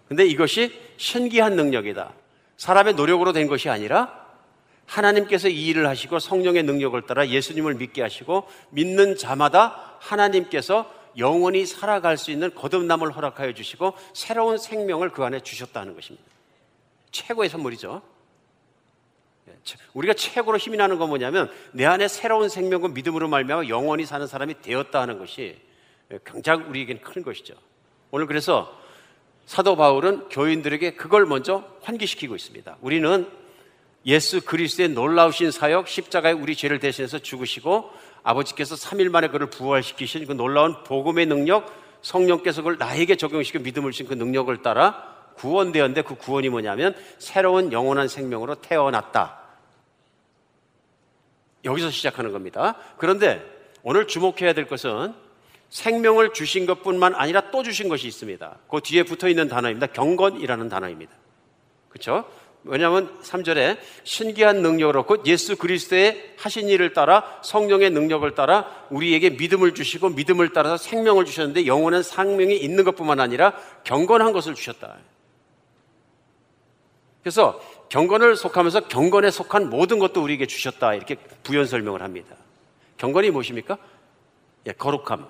[0.07, 2.13] 근데 이것이 신기한 능력이다.
[2.57, 4.21] 사람의 노력으로 된 것이 아니라
[4.85, 12.17] 하나님께서 이 일을 하시고 성령의 능력을 따라 예수님을 믿게 하시고 믿는 자마다 하나님께서 영원히 살아갈
[12.17, 16.25] 수 있는 거듭남을 허락하여 주시고 새로운 생명을 그 안에 주셨다는 것입니다.
[17.11, 18.01] 최고의 선물이죠.
[19.49, 19.53] 예,
[19.93, 24.61] 우리가 최고로 힘이 나는 건 뭐냐면 내 안에 새로운 생명과 믿음으로 말미암아 영원히 사는 사람이
[24.61, 25.59] 되었다 하는 것이
[26.25, 27.55] 굉장히 우리에게는 큰 것이죠.
[28.11, 28.77] 오늘 그래서
[29.45, 32.77] 사도 바울은 교인들에게 그걸 먼저 환기시키고 있습니다.
[32.81, 33.29] 우리는
[34.05, 37.91] 예수 그리스도의 놀라우신 사역 십자가에 우리 죄를 대신해서 죽으시고
[38.23, 44.07] 아버지께서 3일 만에 그를 부활시키신 그 놀라운 복음의 능력 성령께서 그걸 나에게 적용시켜 믿음을 주신
[44.07, 49.39] 그 능력을 따라 구원되었는데 그 구원이 뭐냐면 새로운 영원한 생명으로 태어났다.
[51.63, 52.75] 여기서 시작하는 겁니다.
[52.97, 53.43] 그런데
[53.83, 55.13] 오늘 주목해야 될 것은
[55.69, 58.57] 생명을 주신 것 뿐만 아니라 또 주신 것이 있습니다.
[58.69, 59.87] 그 뒤에 붙어 있는 단어입니다.
[59.87, 61.13] 경건이라는 단어입니다.
[61.89, 62.25] 그렇죠?
[62.63, 69.73] 왜냐하면 3절에 신기한 능력으로 곧 예수 그리스도의 하신 일을 따라 성령의 능력을 따라 우리에게 믿음을
[69.73, 73.53] 주시고 믿음을 따라서 생명을 주셨는데 영원한 생명이 있는 것뿐만 아니라
[73.83, 74.97] 경건한 것을 주셨다.
[77.23, 77.59] 그래서
[77.89, 80.93] 경건을 속하면서 경건에 속한 모든 것도 우리에게 주셨다.
[80.93, 82.35] 이렇게 부연 설명을 합니다.
[82.97, 83.77] 경건이 무엇입니까?
[84.67, 85.27] 예, 거룩함.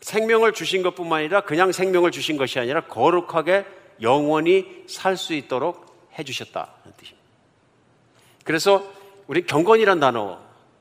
[0.00, 3.64] 생명을 주신 것뿐만 아니라 그냥 생명을 주신 것이 아니라 거룩하게
[4.02, 5.89] 영원히 살 수 있도록
[6.20, 7.28] 해주셨다는 뜻입니다.
[8.44, 8.84] 그래서
[9.26, 10.38] 우리 경건이란 단어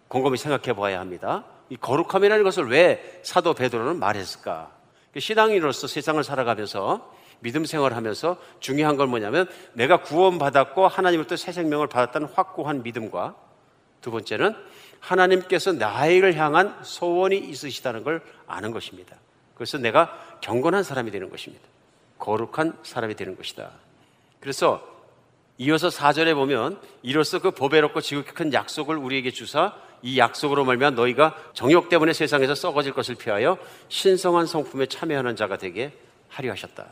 [0.08, 1.46] 곰곰이 생각해 봐야 합니다.
[1.70, 4.72] 이 거룩함이라는 것을 왜 사도 베드로는 말했을까?
[5.18, 12.84] 신앙인으로서 세상을 살아가면서 믿음 생활하면서 중요한 건 뭐냐면 내가 구원받았고 하나님으로부터 새 생명을 받았다는 확고한
[12.84, 13.36] 믿음과
[14.02, 14.56] 두 번째는
[15.00, 19.16] 하나님께서 나를 향한 소원이 있으시다는 걸 아는 것입니다.
[19.56, 21.66] 그래서 내가 경건한 사람이 되는 것입니다.
[22.18, 23.72] 거룩한 사람이 되는 것이다.
[24.40, 24.99] 그래서
[25.60, 31.36] 이어서 4절에 보면 이로써 그 보배롭고 지극히 큰 약속을 우리에게 주사 이 약속으로 말미암아 너희가
[31.54, 33.58] 정욕 때문에 세상에서 썩어질 것을 피하여
[33.90, 35.92] 신성한 성품에 참여하는 자가 되게
[36.30, 36.88] 하려 하셨다.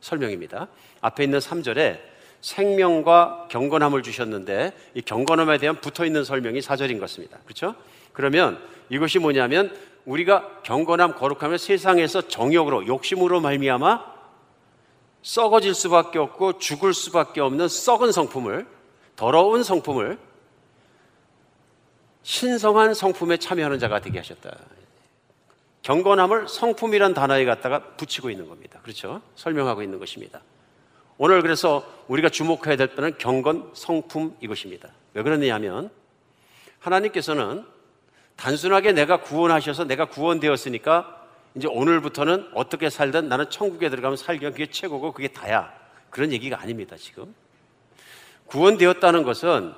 [0.00, 0.68] 설명입니다.
[1.02, 2.00] 앞에 있는 3절에
[2.40, 7.38] 생명과 경건함을 주셨는데 이 경건함에 대한 붙어 있는 설명이 4절인 것입니다.
[7.44, 7.74] 그렇죠?
[8.14, 8.58] 그러면
[8.88, 9.74] 이것이 뭐냐면
[10.06, 14.13] 우리가 경건함 거룩하면 세상에서 정욕으로 욕심으로 말미암아
[15.24, 18.66] 썩어질 수밖에 없고 죽을 수밖에 없는 썩은 성품을
[19.16, 20.18] 더러운 성품을
[22.22, 24.54] 신성한 성품에 참여하는 자가 되게 하셨다.
[25.82, 28.80] 경건함을 성품이란 단어에 갖다가 붙이고 있는 겁니다.
[28.82, 29.22] 그렇죠?
[29.34, 30.40] 설명하고 있는 것입니다.
[31.16, 34.90] 오늘 그래서 우리가 주목해야 될 때는 경건 성품 이것입니다.
[35.14, 35.90] 왜 그러느냐 하면
[36.80, 37.64] 하나님께서는
[38.36, 41.23] 단순하게 내가 구원하셔서 내가 구원되었으니까
[41.56, 45.72] 이제 오늘부터는 어떻게 살든 나는 천국에 들어가면 살기가 그게 최고고 그게 다야.
[46.10, 47.34] 그런 얘기가 아닙니다, 지금.
[48.46, 49.72] 구원되었다는 것은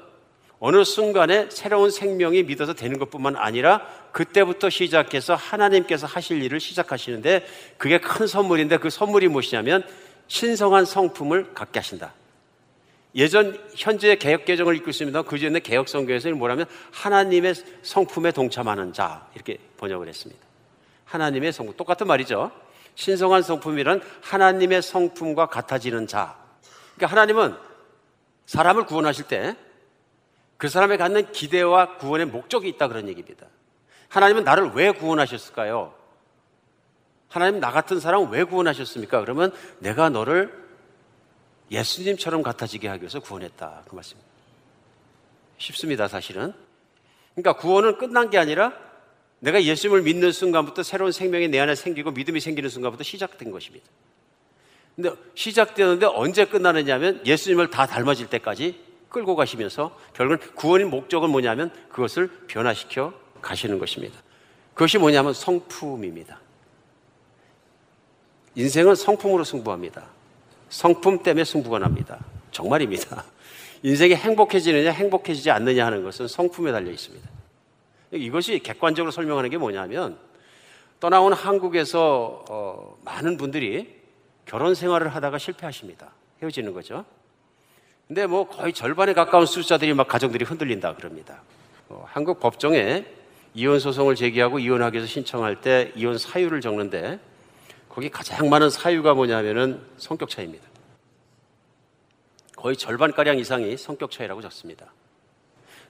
[0.58, 7.46] 어느 순간에 새로운 생명이 믿어서 되는 것뿐만 아니라 그때부터 시작해서 하나님께서 하실 일을 시작하시는데
[7.76, 9.84] 그게 큰 선물인데 그 선물이 무엇이냐면
[10.28, 12.14] 신성한 성품을 갖게 하신다.
[13.14, 15.22] 예전 현재 개혁 개정을 읽고 있습니다.
[15.22, 20.45] 그 전에 개혁 성경에서는 뭐라면 하나님의 성품에 동참하는 자 이렇게 번역을 했습니다.
[21.06, 21.76] 하나님의 성품.
[21.76, 22.52] 똑같은 말이죠.
[22.94, 26.36] 신성한 성품이란 하나님의 성품과 같아지는 자.
[26.94, 27.56] 그러니까 하나님은
[28.46, 29.56] 사람을 구원하실 때
[30.56, 33.46] 그 사람에 갖는 기대와 구원의 목적이 있다 그런 얘기입니다.
[34.08, 35.94] 하나님은 나를 왜 구원하셨을까요?
[37.28, 39.20] 하나님 나 같은 사람 왜 구원하셨습니까?
[39.20, 40.66] 그러면 내가 너를
[41.70, 43.82] 예수님처럼 같아지게 하기 위해서 구원했다.
[43.88, 44.30] 그 말씀입니다.
[45.58, 46.54] 쉽습니다, 사실은.
[47.34, 48.72] 그러니까 구원은 끝난 게 아니라
[49.40, 53.86] 내가 예수님을 믿는 순간부터 새로운 생명이 내 안에 생기고 믿음이 생기는 순간부터 시작된 것입니다.
[54.94, 58.80] 근데 시작되는데 언제 끝나느냐 하면 예수님을 다 닮아질 때까지
[59.10, 63.12] 끌고 가시면서 결국은 구원의 목적은 뭐냐면 그것을 변화시켜
[63.42, 64.18] 가시는 것입니다.
[64.72, 66.40] 그것이 뭐냐면 성품입니다.
[68.54, 70.06] 인생은 성품으로 승부합니다.
[70.70, 72.24] 성품 때문에 승부가 납니다.
[72.50, 73.24] 정말입니다.
[73.82, 77.35] 인생이 행복해지느냐 행복해지지 않느냐 하는 것은 성품에 달려 있습니다.
[78.12, 80.18] 이것이 객관적으로 설명하는 게 뭐냐면
[81.00, 83.94] 떠나온 한국에서 어, 많은 분들이
[84.44, 86.12] 결혼 생활을 하다가 실패하십니다.
[86.40, 87.04] 헤어지는 거죠.
[88.06, 91.42] 근데 뭐 거의 절반에 가까운 수자들이 막 가정들이 흔들린다 그럽니다.
[91.88, 93.04] 어, 한국 법정에
[93.54, 97.18] 이혼 소송을 제기하고 이혼하기 위해서 신청할 때 이혼 사유를 적는데
[97.88, 100.64] 거기 가장 많은 사유가 뭐냐면은 성격 차이입니다.
[102.54, 104.92] 거의 절반 가량 이상이 성격 차이라고 적습니다.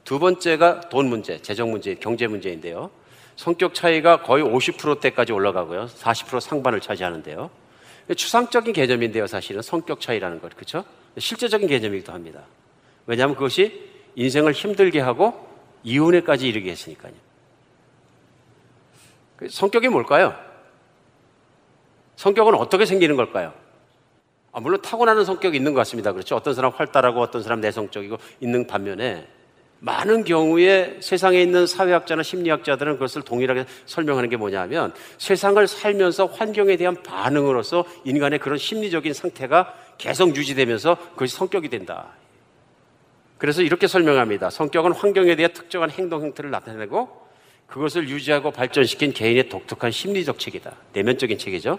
[0.07, 2.91] 두 번째가 돈 문제, 재정 문제, 경제 문제인데요.
[3.35, 5.87] 성격 차이가 거의 50%대까지 올라가고요.
[5.87, 7.51] 40% 상반을 차지하는데요.
[8.17, 10.85] 추상적인 개념인데요, 사실은 성격 차이라는 것, 그렇죠?
[11.19, 12.45] 실제적인 개념이기도 합니다.
[13.07, 15.45] 왜냐하면 그것이 인생을 힘들게 하고
[15.83, 17.13] 이혼에까지 이르게 했으니까요.
[19.37, 20.37] 그 성격이 뭘까요?
[22.15, 23.53] 성격은 어떻게 생기는 걸까요?
[24.53, 26.13] 아, 물론 타고나는 성격이 있는 것 같습니다.
[26.13, 26.37] 그렇죠?
[26.37, 29.27] 어떤 사람 활달하고 어떤 사람 내성적이고 있는 반면에
[29.81, 37.03] 많은 경우에 세상에 있는 사회학자나 심리학자들은 그것을 동일하게 설명하는 게 뭐냐면 세상을 살면서 환경에 대한
[37.03, 42.09] 반응으로서 인간의 그런 심리적인 상태가 계속 유지되면서 그것이 성격이 된다.
[43.39, 44.51] 그래서 이렇게 설명합니다.
[44.51, 47.27] 성격은 환경에 대해 특정한 행동 형태를 나타내고
[47.66, 50.72] 그것을 유지하고 발전시킨 개인의 독특한 심리적 체계다.
[50.95, 51.79] 내면적인 체계죠.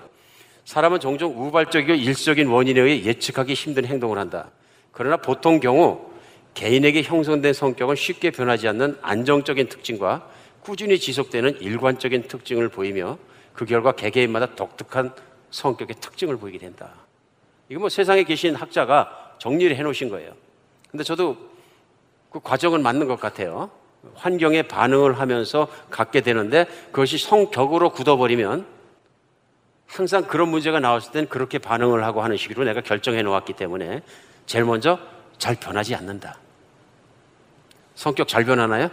[0.66, 4.52] 사람은 종종 우발적이고 일시적인 원인에 의해 예측하기 힘든 행동을 한다.
[4.92, 6.12] 그러나 보통 경우
[6.58, 10.28] 개인에게 형성된 성격은 쉽게 변하지 않는 안정적인 특징과
[10.62, 13.20] 꾸준히 지속되는 일관적인 특징을 보이며
[13.54, 15.14] 그 결과 개개인마다 독특한
[15.52, 16.96] 성격의 특징을 보이게 된다.
[17.70, 20.34] 이거 뭐 세상에 계신 학자가 정리를 해 놓으신 거예요.
[20.90, 21.38] 근데 저도
[22.32, 23.70] 그 과정은 맞는 것 같아요.
[24.16, 28.66] 환경에 반응을 하면서 갖게 되는데 그것이 성격으로 굳어버리면
[29.86, 34.02] 항상 그런 문제가 나왔을 땐 그렇게 반응을 하고 하는 식으로 내가 결정해 놓았기 때문에
[34.48, 34.98] 제일 먼저
[35.38, 36.40] 잘 변하지 않는다.
[37.98, 38.92] 성격 잘 변하나요?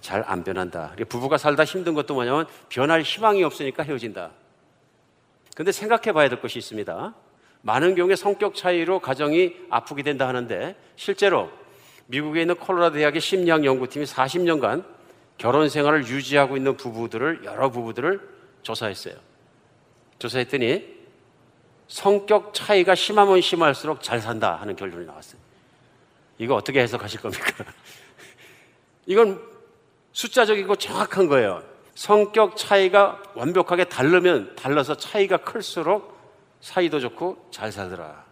[0.00, 0.92] 잘 안 변한다.
[1.08, 4.32] 부부가 살다 힘든 것도 뭐냐면 변할 희망이 없으니까 헤어진다.
[5.54, 7.14] 근데 생각해 봐야 될 것이 있습니다.
[7.62, 11.48] 많은 경우에 성격 차이로 가정이 아프게 된다 하는데 실제로
[12.06, 14.84] 미국에 있는 콜로라도 대학의 심리학 연구팀이 40년간
[15.38, 18.20] 결혼 생활을 유지하고 있는 부부들을 여러 부부들을
[18.62, 19.14] 조사했어요.
[20.18, 20.96] 조사했더니
[21.86, 25.45] 성격 차이가 심하면 심할수록 잘 산다 하는 결론이 나왔어요.
[26.38, 27.64] 이거 어떻게 해석하실 겁니까?
[29.06, 29.40] 이건
[30.12, 31.62] 숫자적이고 정확한 거예요.
[31.94, 36.16] 성격 차이가 완벽하게 다르면 달라서 차이가 클수록
[36.60, 38.24] 사이도 좋고 잘 살더라.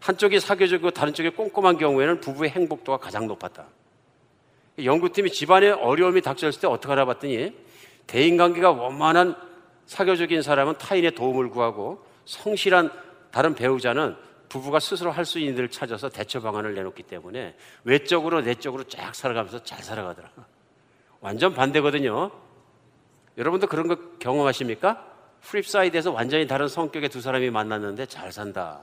[0.00, 3.66] 한쪽이 사교적이고 다른 쪽이 꼼꼼한 경우에는 부부의 행복도가 가장 높았다.
[4.82, 7.52] 연구팀이 집안에 어려움이 닥쳤을 때 어떻게 알아봤더니
[8.06, 9.36] 대인관계가 원만한
[9.86, 12.92] 사교적인 사람은 타인의 도움을 구하고 성실한
[13.30, 14.16] 다른 배우자는
[14.48, 19.62] 부부가 스스로 할 수 있는 일을 찾아서 대처 방안을 내놓기 때문에 외적으로 내적으로 쫙 살아가면서
[19.62, 20.30] 잘 살아가더라.
[21.20, 22.30] 완전 반대거든요.
[23.36, 25.04] 여러분도 그런 거 경험하십니까?
[25.42, 28.80] flip side에서 완전히 다른 성격의 두 사람이 만났는데 잘 산다.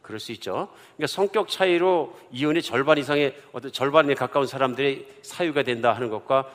[0.00, 0.68] 그럴 수 있죠.
[0.96, 6.50] 그러니까 성격 차이로 이혼의 절반 이상의 어떤 절반에 가까운 사람들이 사유가 된다 하는 것과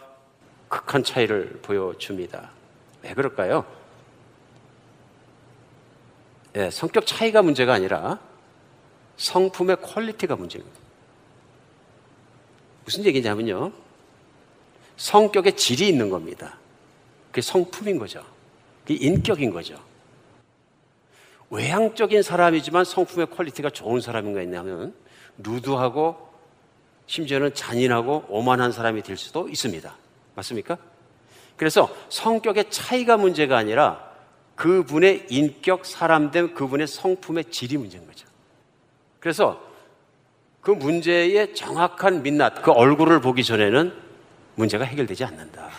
[0.68, 2.50] 극한 차이를 보여줍니다.
[3.04, 3.66] 왜 그럴까요?
[6.58, 8.18] 네, 성격 차이가 문제가 아니라
[9.18, 10.76] 성품의 quality가 문제입니다.
[12.84, 13.72] 무슨 얘기냐면요.
[14.96, 16.58] 성격의 질이 있는 겁니다.
[17.30, 18.26] 그게 성품인 거죠.
[18.84, 19.80] 그게 인격인 거죠.
[21.52, 24.96] 외향적인 사람이지만 성품의 quality가 좋은 사람인가 있냐면
[25.38, 26.18] rude하고
[27.06, 29.96] 심지어는 잔인하고 오만한 사람이 될 수도 있습니다.
[30.34, 30.80] 맞습니까?
[31.56, 34.07] 그래서 성격의 차이가 문제가 아니라
[34.58, 38.28] 그분의 인격, 사람됨, 그분의 성품의 질이 문제인 거죠.
[39.20, 39.64] 그래서
[40.62, 43.94] 그 문제의 정확한 민낯, 그 얼굴을 보기 전에는
[44.56, 45.70] 문제가 해결되지 않는다.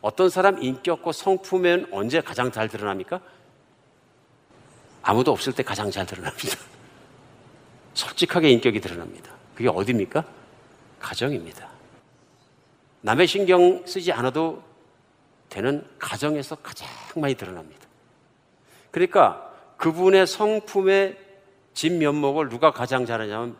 [0.00, 3.20] 어떤 사람 인격과 성품은 언제 가장 잘 드러납니까?
[5.02, 6.56] 아무도 없을 때 가장 잘 드러납니다.
[7.92, 9.30] 솔직하게 인격이 드러납니다.
[9.54, 10.24] 그게 어디입니까?
[10.98, 11.68] 가정입니다.
[13.02, 14.73] 남의 신경 쓰지 않아도
[15.54, 17.86] 되는 가정에서 가장 많이 드러납니다.
[18.90, 21.16] 그러니까 그분의 성품의
[21.74, 23.56] 진면목을 누가 가장 잘하냐면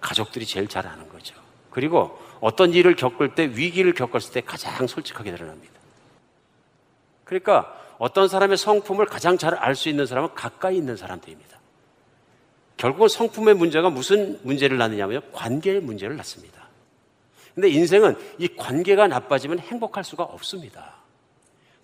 [0.00, 1.36] 가족들이 제일 잘 아는 거죠.
[1.70, 5.72] 그리고 어떤 일을 겪을 때 위기를 겪었을 때 가장 솔직하게 드러납니다.
[7.22, 11.60] 그러니까 어떤 사람의 성품을 가장 잘 알 수 있는 사람은 가까이 있는 사람들입니다.
[12.76, 16.66] 결국은 성품의 문제가 무슨 문제를 낳느냐면 관계의 문제를 낳습니다.
[17.54, 20.99] 근데 인생은 이 관계가 나빠지면 행복할 수가 없습니다.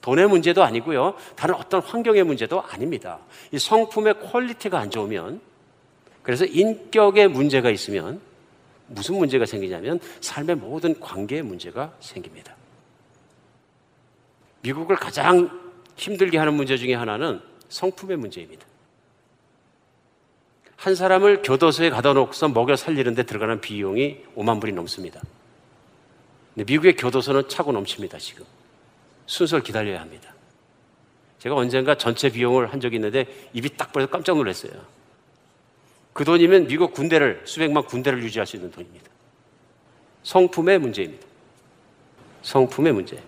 [0.01, 1.15] 돈의 문제도 아니고요.
[1.35, 3.19] 다른 어떤 환경의 문제도 아닙니다.
[3.51, 5.41] 이 성품의 quality가 안 좋으면
[6.23, 8.21] 그래서 인격의 문제가 있으면
[8.89, 12.55] 무슨 문제가 생기냐면 삶의 모든 관계의 문제가 생깁니다.
[14.63, 15.51] 미국을 가장
[15.97, 18.67] 힘들게 하는 문제 중에 하나는 성품의 문제입니다.
[20.77, 25.21] 한 사람을 교도소에 가다 놓고서 먹여 살리는데 들어가는 비용이 5만 불이 넘습니다.
[26.55, 28.45] 근데 미국의 교도소는 차고 넘칩니다, 지금.
[29.27, 30.35] 순서를 기다려야 합니다.
[31.39, 34.73] 제가 언젠가 전체 비용을 한 적이 있는데 입이 딱 벌어서 깜짝 놀랐어요.
[36.13, 39.07] 그 돈이면 미국 군대를 수백만 군대를 유지할 수 있는 돈입니다.
[40.23, 41.27] 성품의 문제입니다.
[42.43, 43.23] 성품의 문제.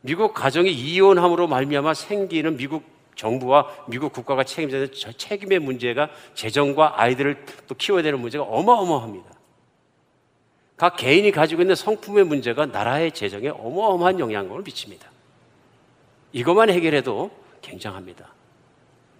[0.00, 7.44] 미국 가정이 이혼함으로 말미암아 생기는 미국 정부와 미국 국가가 책임져야 될 책임의 문제가 재정과 아이들을
[7.68, 9.30] 또 키워야 되는 문제가 어마어마합니다.
[10.76, 15.09] 각 개인이 가지고 있는 성품의 문제가 나라의 재정에 어마어마한 영향을 미칩니다.
[16.32, 17.30] 이것만 해결해도
[17.62, 18.32] 굉장합니다.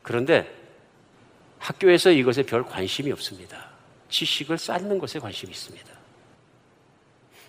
[0.02, 0.52] 그런데
[1.58, 3.70] 학교에서 이것에 별 관심이 없습니다.
[4.08, 5.88] 지식을 쌓는 것에 관심이 있습니다.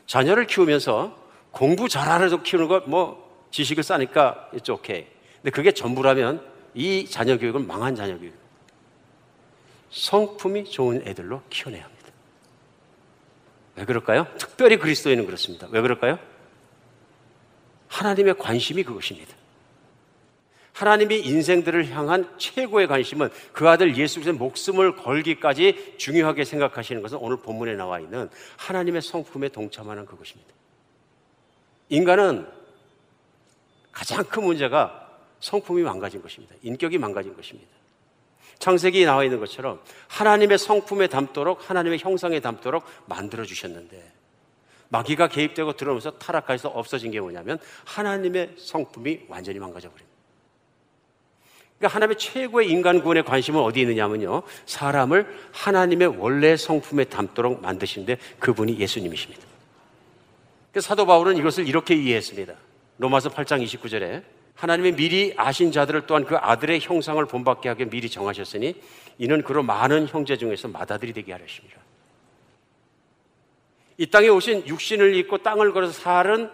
[0.06, 1.18] 자녀를 키우면서
[1.52, 4.84] 공부 잘하려고 키우는 것, 뭐, 지식을 쌓니까 it's.
[4.84, 8.34] 근데 그게 전부라면 이 자녀 교육은 망한 자녀 교육.
[9.90, 12.02] 성품이 좋은 애들로 키워내야 합니다.
[13.76, 14.28] 왜 그럴까요?
[14.38, 15.68] 특별히 그리스도인은 그렇습니다.
[15.72, 16.20] 왜 그럴까요?
[17.88, 19.34] 하나님의 관심이 그것입니다.
[20.74, 27.38] 하나님이 인생들을 향한 최고의 관심은 그 아들 예수 그리스도의 목숨을 걸기까지 중요하게 생각하시는 것은 오늘
[27.38, 30.52] 본문에 나와 있는 하나님의 성품에 동참하는 그것입니다.
[31.90, 32.48] 인간은
[33.92, 35.10] 가장 큰 문제가
[35.42, 36.56] 성품이 망가진 것입니다.
[36.62, 37.70] 인격이 망가진 것입니다.
[38.60, 44.12] 창세기에 나와 있는 것처럼 하나님의 성품에 담도록 하나님의 형상에 담도록 만들어 주셨는데
[44.90, 50.11] 마귀가 개입되고 들어오면서 타락해서 없어진 게 뭐냐면 하나님의 성품이 완전히 망가져 버립니다.
[51.82, 54.44] 그러니까 하나님의 최고의 인간 구원의 관심은 어디 있느냐면요.
[54.68, 59.42] 사람을 하나님의 원래 성품에 담도록 만드시는데 그분이 예수님이십니다.
[60.72, 62.54] 그래서 사도 바울은 이것을 이렇게 이해했습니다.
[63.00, 64.24] 로마서 8장 29절에
[64.54, 68.76] 하나님의 미리 아신 자들을 또한 그 아들의 형상을 본받게 하게 미리 정하셨으니
[69.18, 71.78] 이는 그로 많은 형제 중에서 맏아들이 되게 하려십니다.
[73.98, 76.52] 이 땅에 오신 육신을 입고 땅을 걸어서 살은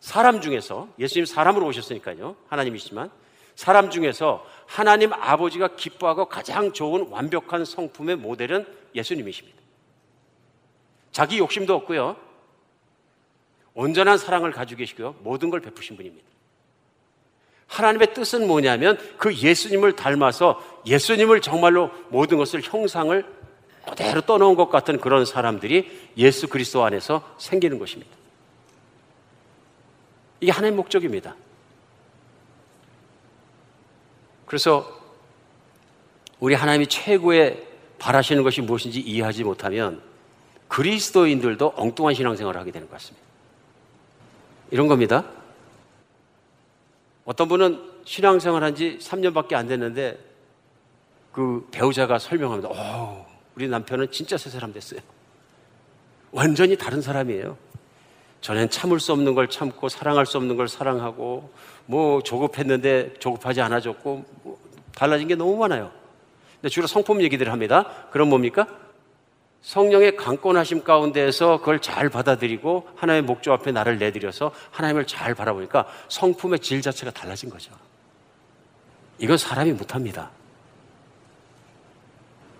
[0.00, 2.36] 사람 중에서 예수님 사람으로 오셨으니까요.
[2.48, 3.10] 하나님이시지만
[3.56, 9.56] 사람 중에서 하나님 아버지가 기뻐하고 가장 좋은 완벽한 성품의 모델은 예수님이십니다.
[11.12, 12.16] 자기 욕심도 없고요.
[13.74, 15.16] 온전한 사랑을 가지고 계시고요.
[15.20, 16.26] 모든 걸 베푸신 분입니다.
[17.68, 23.24] 하나님의 뜻은 뭐냐면 그 예수님을 닮아서 예수님을 정말로 모든 것을 형상을
[23.88, 28.10] 그대로 떠놓은 것 같은 그런 사람들이 예수 그리스도 안에서 생기는 것입니다.
[30.40, 31.36] 이게 하나님의 목적입니다.
[34.46, 34.90] 그래서
[36.40, 37.66] 우리 하나님이 최고의
[37.98, 40.00] 바라시는 것이 무엇인지 이해하지 못하면
[40.68, 43.24] 그리스도인들도 엉뚱한 신앙생활을 하게 되는 것 같습니다.
[44.70, 45.24] 이런 겁니다.
[47.24, 50.18] 어떤 분은 신앙생활 한 지 3년밖에 안 됐는데
[51.32, 52.68] 그 배우자가 설명합니다.
[52.68, 53.26] 오,
[53.56, 55.00] 우리 남편은 진짜 새 사람 됐어요.
[56.30, 57.56] 완전히 다른 사람이에요.
[58.46, 61.50] 전엔 참을 수 없는 걸 참고 사랑할 수 없는 걸 사랑하고
[61.84, 64.58] 뭐 조급했는데 조급하지 않아졌고 뭐
[64.94, 65.90] 달라진 게 너무 많아요.
[66.54, 67.90] 근데 주로 성품 얘기들을 합니다.
[68.12, 68.68] 그럼 뭡니까?
[69.62, 76.60] 성령의 강권하심 가운데에서 그걸 잘 받아들이고 하나님의 목적 앞에 나를 내드려서 하나님을 잘 바라보니까 성품의
[76.60, 77.72] 질 자체가 달라진 거죠.
[79.18, 80.30] 이건 사람이 못합니다.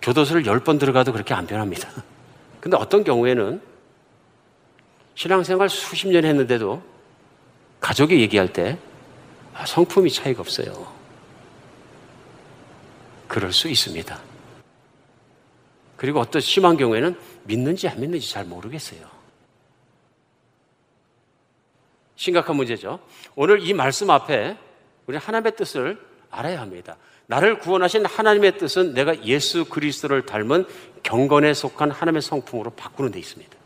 [0.01, 1.89] 교도소를 열 번 들어가도 그렇게 안 변합니다.
[2.59, 3.76] 근데 어떤 경우에는
[5.17, 6.79] 신앙생활 수십 년 했는데도
[7.79, 8.77] 가족이 얘기할 때
[9.51, 10.93] 아, 성품이 차이가 없어요.
[13.27, 14.21] 그럴 수 있습니다.
[15.95, 19.09] 그리고 어떤 심한 경우에는 믿는지 안 믿는지 잘 모르겠어요.
[22.15, 22.99] 심각한 문제죠.
[23.35, 24.55] 오늘 이 말씀 앞에
[25.07, 25.99] 우리 하나님의 뜻을
[26.29, 26.95] 알아야 합니다.
[27.25, 30.67] 나를 구원하신 하나님의 뜻은 내가 예수 그리스도를 닮은
[31.01, 33.56] 경건에 속한 하나님의 성품으로 바꾸는 데 있습니다.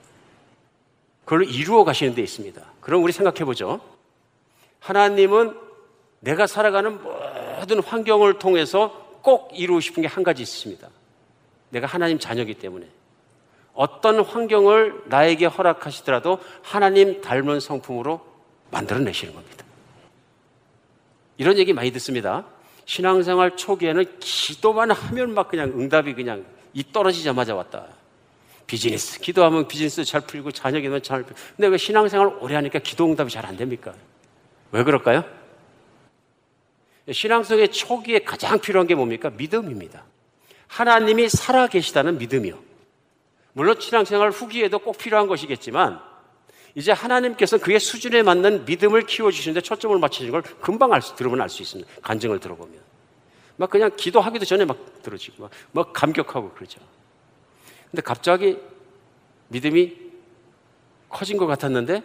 [1.31, 2.61] 그걸 이루어 가시는 데 있습니다.
[2.81, 3.79] 그럼 우리 생각해 보죠.
[4.81, 5.55] 하나님은
[6.19, 8.89] 내가 살아가는 모든 환경을 통해서
[9.21, 10.89] 꼭 이루고 싶은 게 한 가지 있습니다.
[11.69, 12.85] 내가 하나님 자녀이기 때문에
[13.73, 18.19] 어떤 환경을 나에게 허락하시더라도 하나님 닮은 성품으로
[18.69, 19.63] 만들어내시는 겁니다.
[21.37, 22.43] 이런 얘기 많이 듣습니다.
[22.83, 28.00] 신앙생활 초기에는 기도만 하면 막 그냥 응답이 그냥 이 떨어지자마자 왔다.
[28.67, 31.39] 비즈니스, 기도하면 비즈니스 잘 풀리고 자녀 기도면 잘 풀리고.
[31.55, 33.93] 근데 왜 신앙생활 오래 하니까 기도 응답이 잘 안 됩니까?
[34.71, 35.23] 왜 그럴까요?
[37.11, 39.29] 신앙성의 초기에 가장 필요한 게 뭡니까?
[39.29, 40.03] 믿음입니다.
[40.67, 42.57] 하나님이 살아 계시다는 믿음이요.
[43.53, 45.99] 물론 신앙생활 후기에도 꼭 필요한 것이겠지만
[46.75, 51.49] 이제 하나님께서 그의 수준에 맞는 믿음을 키워주시는데 초점을 맞추는 걸 금방 알 수, 들으면 알
[51.49, 51.91] 수 있습니다.
[52.01, 52.79] 간증을 들어보면.
[53.57, 56.79] 막 그냥 기도하기도 전에 막 들어지고, 막, 막 감격하고 그러죠.
[57.91, 58.57] 근데 갑자기
[59.49, 59.97] 믿음이
[61.09, 62.03] 커진 것 같았는데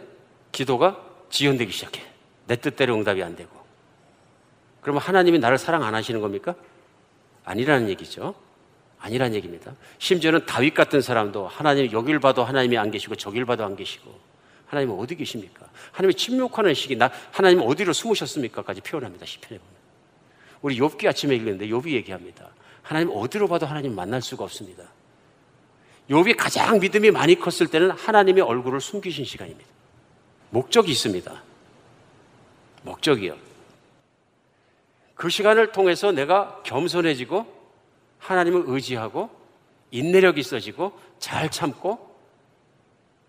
[0.52, 2.02] 기도가 지연되기 시작해.
[2.46, 3.50] 내 뜻대로 응답이 안 되고.
[4.80, 6.54] 그러면 하나님이 나를 사랑 안 하시는 겁니까?
[7.44, 8.34] 아니라는 얘기죠.
[8.98, 9.74] 아니란 얘기입니다.
[9.98, 14.18] 심지어는 다윗 같은 사람도 하나님 여길 봐도 하나님이 안 계시고 저길 봐도 안 계시고
[14.66, 15.66] 하나님은 어디 계십니까?
[15.92, 19.26] 하나님이 침묵하는 시기 나 하나님 어디로 숨으셨습니까?까지 표현합니다.
[19.26, 19.76] 시편에 보면.
[20.62, 22.50] 우리 욥기 아침에 읽는데 욥이 얘기합니다.
[22.82, 24.84] 하나님 어디로 봐도 하나님 만날 수가 없습니다.
[26.10, 29.68] 욥이 가장 믿음이 많이 컸을 때는 하나님의 얼굴을 숨기신 시간입니다.
[30.50, 31.42] 목적이 있습니다.
[32.82, 33.36] 목적이요.
[35.14, 37.46] 그 시간을 통해서 내가 겸손해지고
[38.18, 39.30] 하나님을 의지하고
[39.90, 42.14] 인내력이 있어지고 잘 참고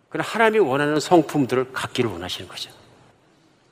[0.10, 2.72] 그런 하나님이 원하는 성품들을 갖기를 원하시는 거죠.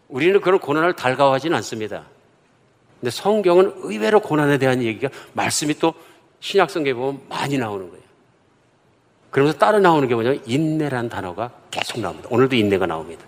[0.07, 2.05] 우리는 그런 고난을 달가워하지는 않습니다.
[2.99, 5.93] 근데 성경은 의외로 고난에 대한 얘기가 말씀이 또
[6.39, 8.04] 신약성경에 보면 많이 나오는 거예요.
[9.36, 12.29] 그러면서 따로 나오는 게 뭐냐면 인내란 단어가 계속 나옵니다.
[12.31, 13.25] 오늘도 인내가 나옵니다.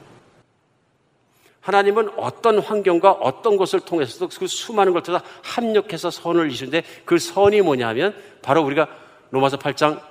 [1.59, 7.59] 하나님은 어떤 환경과 어떤 것을 통해서도 그 수많은 걸 통해서 합력해서 선을 이루는데 그 선이
[7.59, 8.87] 뭐냐면 바로 우리가
[9.31, 10.01] 로마서 8장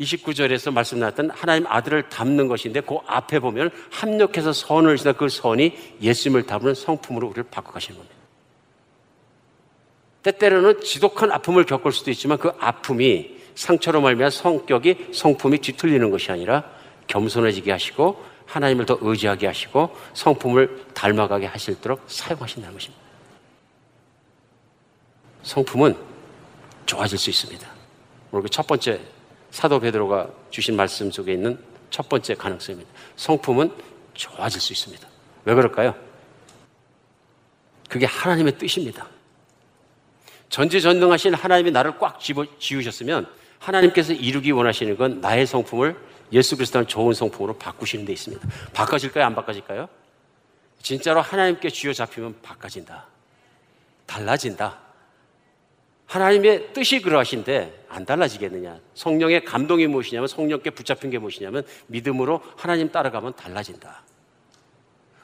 [0.00, 5.76] 29절에서 말씀 나왔던 하나님 아들을 담는 것인데 그 앞에 보면 합력해서 선을 이루다 그 선이
[6.00, 8.16] 예수님을 담는 성품으로 우리를 바꿔 가시는 겁니다.
[10.22, 16.62] 때때로는 지독한 아픔을 겪을 수도 있지만 그 아픔이 상처로 말미암아 성격이 성품이 뒤틀리는 것이 아니라
[17.08, 23.02] 겸손해지게 하시고 하나님을 더 의지하게 하시고 성품을 닮아가게 하실도록 사용하신다는 것입니다.
[25.42, 25.96] 성품은
[26.86, 27.68] 좋아질 수 있습니다.
[28.30, 29.00] 오늘 그 첫 번째
[29.50, 31.58] 사도 베드로가 주신 말씀 속에 있는
[31.90, 32.88] 첫 번째 가능성입니다.
[33.16, 33.72] 성품은
[34.14, 35.08] 좋아질 수 있습니다.
[35.46, 35.96] 왜 그럴까요?
[37.88, 39.08] 그게 하나님의 뜻입니다.
[40.48, 45.96] 전지전능하신 하나님이 나를 꽉 집어, 지우셨으면 하나님께서 이루기 원하시는 건 나의 성품을
[46.32, 48.46] 예수 그리스도는 좋은 성품으로 바꾸시는 데 있습니다.
[48.72, 49.24] 바꿔질까요?
[49.24, 49.88] 안 바꿔질까요?
[50.82, 53.06] 진짜로 하나님께 쥐어 잡히면 바꿔진다.
[54.06, 54.78] 달라진다.
[56.06, 58.80] 하나님의 뜻이 그러하신데 안 달라지겠느냐?
[58.94, 64.02] 성령의 감동이 무엇이냐면 성령께 붙잡힌 게 무엇이냐면 믿음으로 하나님 따라가면 달라진다.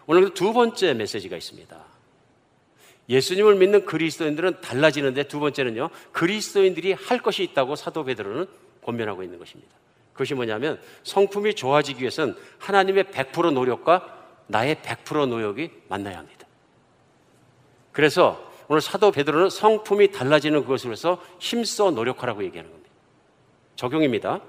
[0.06, 1.93] 오늘 두 번째 메시지가 있습니다.
[3.08, 5.90] 예수님을 믿는 그리스도인들은 달라지는데 두 번째는요.
[6.12, 8.46] 그리스도인들이 할 것이 있다고 사도 베드로는
[8.82, 9.72] 권면하고 있는 것입니다.
[10.12, 16.46] 그것이 뭐냐면 성품이 좋아지기 위해서는 하나님의 100% 노력과 나의 100% 노력이 만나야 합니다.
[17.92, 22.90] 그래서 오늘 사도 베드로는 성품이 달라지는 그것을 위해서 힘써 노력하라고 얘기하는 겁니다.
[23.76, 24.40] 적용입니다.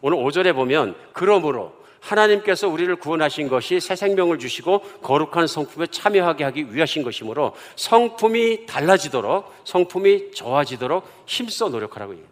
[0.00, 6.74] 오늘 5절에 보면 그러므로 하나님께서 우리를 구원하신 것이 새 생명을 주시고 거룩한 성품에 참여하게 하기
[6.74, 12.30] 위하신 것이므로 성품이 달라지도록 성품이 좋아지도록 힘써 노력하라고 얘기해요.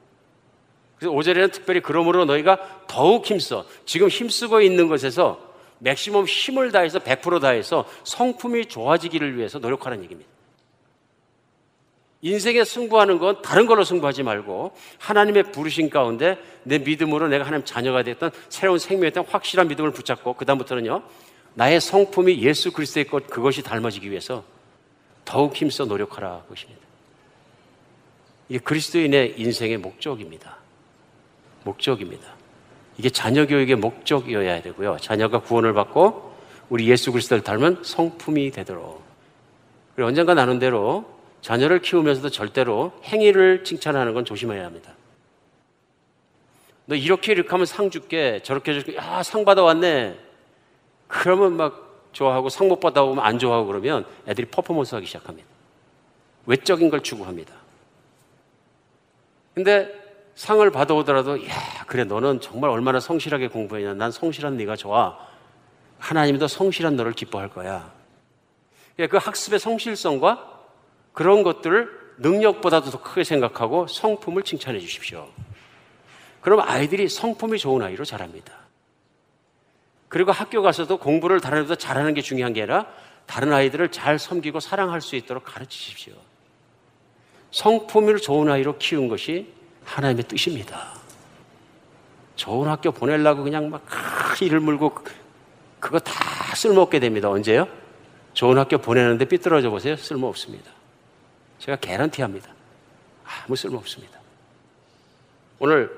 [0.97, 5.39] 그래서 5절에는 특별히 그러므로 너희가 더욱 힘써 지금 힘쓰고 있는 것에서
[5.79, 10.31] 맥시멈 힘을 다해서 100% 다해서 성품이 좋아지기를 위해서 노력하라는 얘기입니다.
[12.23, 18.03] 인생에 승부하는 건 다른 걸로 승부하지 말고 하나님의 부르신 가운데 내 믿음으로 내가 하나님 자녀가
[18.03, 21.03] 됐던 새로운 생명에 대한 확실한 믿음을 붙잡고 그다음부터는요
[21.55, 24.45] 나의 성품이 예수 그리스도의 것 그것이 닮아지기 위해서
[25.25, 26.81] 더욱 힘써 노력하라 것입니다.
[28.49, 30.57] 이게 그리스도인의 인생의 목적입니다.
[31.64, 32.35] 목적입니다.
[32.99, 34.99] 이게 자녀 교육의 목적이어야 되고요.
[35.01, 36.35] 자녀가 구원을 받고
[36.68, 39.03] 우리 예수 그리스도를 닮은 성품이 되도록.
[39.95, 44.93] 그리고 언젠가 나눈 대로 자녀를 키우면서도 절대로 행위를 칭찬하는 건 조심해야 합니다.
[46.86, 50.18] 너 이렇게 이렇게 하면 상 줄게, 저렇게 줄게, 야, 상 받아왔네.
[51.07, 55.49] 그러면 막 좋아하고 상 못 받아오면 안 좋아하고 그러면 애들이 퍼포먼스 하기 시작합니다.
[56.47, 57.55] 외적인 걸 추구합니다.
[59.55, 60.01] 근데
[60.34, 63.95] 상을 받아오더라도, 야, 그래, 너는 정말 얼마나 성실하게 공부했냐.
[63.95, 65.18] 난 성실한 네가 좋아.
[65.99, 67.93] 하나님도 성실한 너를 기뻐할 거야.
[68.97, 70.60] 그 학습의 성실성과
[71.13, 75.29] 그런 것들을 능력보다도 더 크게 생각하고 성품을 칭찬해 주십시오.
[76.41, 78.53] 그럼 아이들이 성품이 좋은 아이로 자랍니다.
[80.09, 82.87] 그리고 학교 가서도 공부를 다른 애보다 잘하는 게 중요한 게 아니라
[83.27, 86.15] 다른 아이들을 잘 섬기고 사랑할 수 있도록 가르치십시오.
[87.53, 89.53] 성품을 좋은 아이로 키운 것이
[89.85, 90.95] 하나님의 뜻입니다.
[92.37, 93.85] 좋은 학교 보내려고 그냥 막
[94.41, 94.95] 이를 물고
[95.79, 96.13] 그거 다
[96.55, 97.29] 쓸모없게 됩니다.
[97.31, 97.69] 언제요?
[98.33, 99.97] 좋은 학교 보내는데 삐뚤어져 보세요.
[99.97, 100.71] 쓸모없습니다.
[101.61, 102.51] 제가 개런티 합니다.
[103.25, 104.19] 아무 쓸모 없습니다.
[105.59, 105.91] 오늘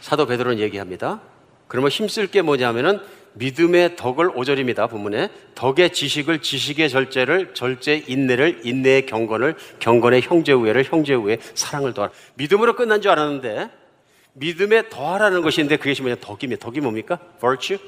[0.00, 1.20] 사도 베드로는 얘기합니다.
[1.68, 3.00] 그러면 힘쓸 게 뭐냐면은
[3.34, 4.86] 믿음의 덕을 오절입니다.
[4.86, 11.92] 본문에 덕의 지식을 지식의 절제를 절제 인내를 인내의 경건을 경건의 형제 우애를 형제 우애 사랑을
[11.92, 12.12] 더하라.
[12.34, 13.70] 믿음으로 끝난 줄 알았는데
[14.32, 17.18] 믿음에 더하라는 것인데 그것이 뭐냐 덕이며 덕이 뭡니까?
[17.38, 17.78] virtue.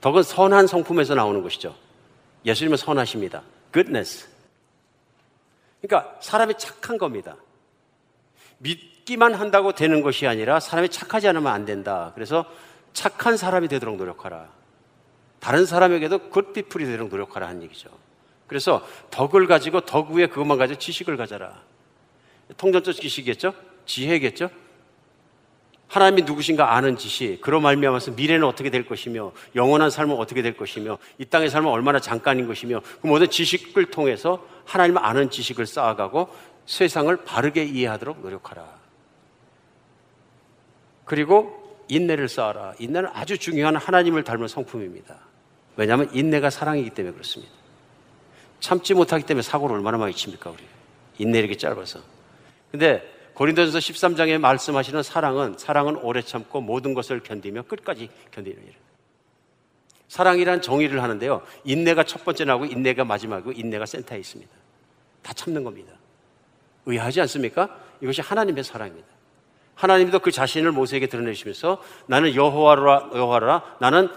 [0.00, 1.76] 덕은 선한 성품에서 나오는 것이죠.
[2.46, 3.42] 예수님은 선하십니다.
[3.72, 4.31] goodness.
[5.82, 7.36] 그러니까 사람이 착한 겁니다.
[8.58, 12.12] 믿기만 한다고 되는 것이 아니라 사람이 착하지 않으면 안 된다.
[12.14, 12.44] 그래서
[12.92, 14.48] 착한 사람이 되도록 노력하라.
[15.40, 17.90] 다른 사람에게도 굿비풀이 되도록 노력하라 하는 얘기죠.
[18.46, 21.60] 그래서 덕을 가지고 덕 위에 그것만 가지고 지식을 가져라.
[22.56, 23.52] 통전적 지식이겠죠?
[23.84, 24.50] 지혜겠죠?
[25.92, 30.96] 하나님이 누구신가 아는 지식, 그로 말미암아서 미래는 어떻게 될 것이며 영원한 삶은 어떻게 될 것이며
[31.18, 36.30] 이 땅의 삶은 얼마나 잠깐인 것이며 그 모든 지식을 통해서 하나님 아는 지식을 쌓아가고
[36.64, 38.66] 세상을 바르게 이해하도록 노력하라.
[41.04, 42.72] 그리고 인내를 쌓아라.
[42.78, 45.18] 인내는 아주 중요한 하나님을 닮은 성품입니다.
[45.76, 47.52] 왜냐하면 인내가 사랑이기 때문에 그렇습니다.
[48.60, 50.62] 참지 못하기 때문에 사고를 얼마나 많이 칩니까, 우리.
[51.18, 52.00] 인내 이렇게 짧아서.
[52.70, 58.74] 근데 고린도전서 13장에 말씀하시는 사랑은 사랑은 오래 참고 모든 것을 견디며 끝까지 견디는 일.
[60.08, 61.42] 사랑이란 정의를 하는데요.
[61.64, 64.52] 인내가 첫 번째 나오고 인내가 마지막이고 인내가 센터에 있습니다.
[65.22, 65.92] 다 참는 겁니다.
[66.84, 67.78] 의아하지 않습니까?
[68.02, 69.08] 이것이 하나님의 사랑입니다.
[69.74, 74.10] 하나님도 그 자신을 모세에게 드러내시면서 나는 여호와라 여호와라 나는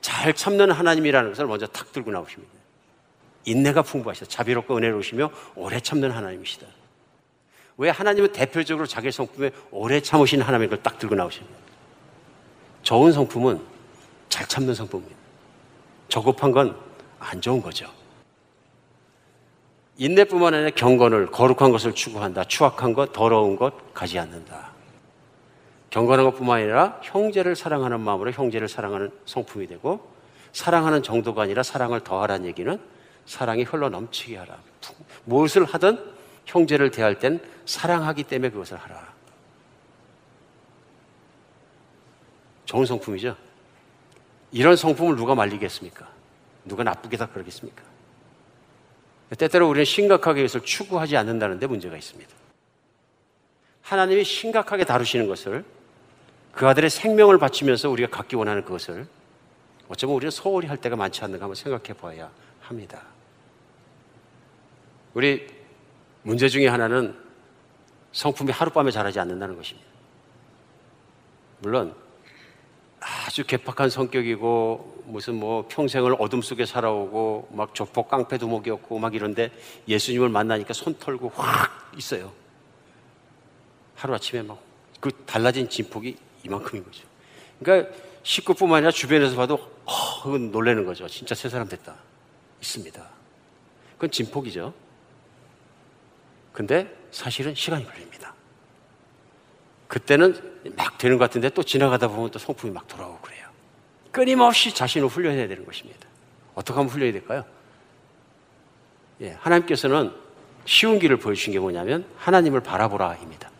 [0.00, 2.52] 잘 참는 하나님이라는 것을 먼저 탁 들고 나오십니다.
[3.44, 4.26] 인내가 풍부하시다.
[4.26, 6.66] 자비롭고 은혜로우시며 오래 참는 하나님이시다.
[7.78, 11.56] 왜 하나님은 대표적으로 자기 성품에 오래 참으신 하나님의 걸딱 들고 나오십니다.
[12.82, 13.60] 좋은 성품은
[14.28, 15.16] 잘 참는 성품입니다.
[16.08, 16.86] 저급한 건
[17.18, 17.90] 안 좋은 거죠.
[19.98, 22.44] 인내뿐만 아니라 경건을 거룩한 것을 추구한다.
[22.44, 24.72] 추악한 것, 더러운 것 가지 않는다.
[25.90, 30.06] 경건한 것뿐만 아니라 형제를 사랑하는 마음으로 형제를 사랑하는 성품이 되고
[30.52, 32.78] 사랑하는 정도가 아니라 사랑을 더하라는 얘기는
[33.24, 34.58] 사랑이 흘러 넘치게 하라.
[35.24, 36.15] 무엇을 하든
[36.46, 39.14] 형제를 대할 땐 사랑하기 때문에 그것을 하라.
[42.64, 43.36] 좋은 성품이죠.
[44.52, 46.08] 이런 성품을 누가 말리겠습니까?
[46.64, 47.82] 누가 나쁘게 다 그러겠습니까?
[49.38, 52.32] 때때로 우리는 심각하게 이것을 추구하지 않는다는데 문제가 있습니다.
[53.82, 55.64] 하나님이 심각하게 다루시는 것을
[56.52, 59.06] 그 아들의 생명을 바치면서 우리가 갖기 원하는 그것을
[59.88, 62.30] 어쩌면 우리는 소홀히 할 때가 많지 않는가 한번 생각해 봐야
[62.60, 63.02] 합니다.
[65.14, 65.55] 우리
[66.26, 67.16] 문제 중에 하나는
[68.12, 69.88] 성품이 하룻밤에 자라지 않는다는 것입니다.
[71.60, 71.94] 물론
[73.00, 79.50] 아주 괴팍한 성격이고 무슨 뭐 평생을 어둠 속에 살아오고 막 조폭 깡패 두목이었고 막 이런데
[79.88, 82.32] 예수님을 만나니까 손 털고 확 있어요.
[83.94, 84.66] 하루아침에 막
[85.00, 87.04] 그 달라진 진폭이 이만큼인 거죠.
[87.60, 89.54] 그러니까 식구뿐만 아니라 주변에서 봐도
[89.84, 91.08] 어, 그건 놀라는 거죠.
[91.08, 91.94] 진짜 새 사람 됐다.
[92.60, 93.08] 있습니다.
[93.94, 94.74] 그건 진폭이죠.
[96.56, 98.32] 근데 사실은 시간이 걸립니다.
[99.88, 103.46] 그때는 막 되는 것 같은데 또 지나가다 보면 또 성품이 막 돌아오고 그래요.
[104.10, 106.08] 끊임없이 자신을 훈련해야 되는 것입니다.
[106.54, 107.44] 어떻게 하면 훈련이 될까요?
[109.20, 110.14] 예, 하나님께서는
[110.64, 113.50] 쉬운 길을 보여주신 게 뭐냐면 하나님을 바라보라입니다.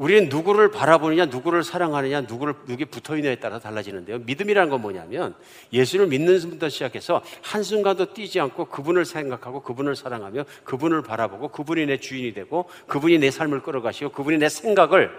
[0.00, 4.20] 우리는 누구를 바라보느냐, 누구를 사랑하느냐, 누구를 누구에 붙어 있느냐에 따라 달라지는데요.
[4.20, 5.34] 믿음이라는 건 뭐냐면
[5.74, 11.84] 예수를 믿는 순부터 시작해서 한 순간도 뛰지 않고 그분을 생각하고 그분을 사랑하며 그분을 바라보고 그분이
[11.84, 15.10] 내 주인이 되고 그분이 내 삶을 끌어가시고 그분이 내 생각을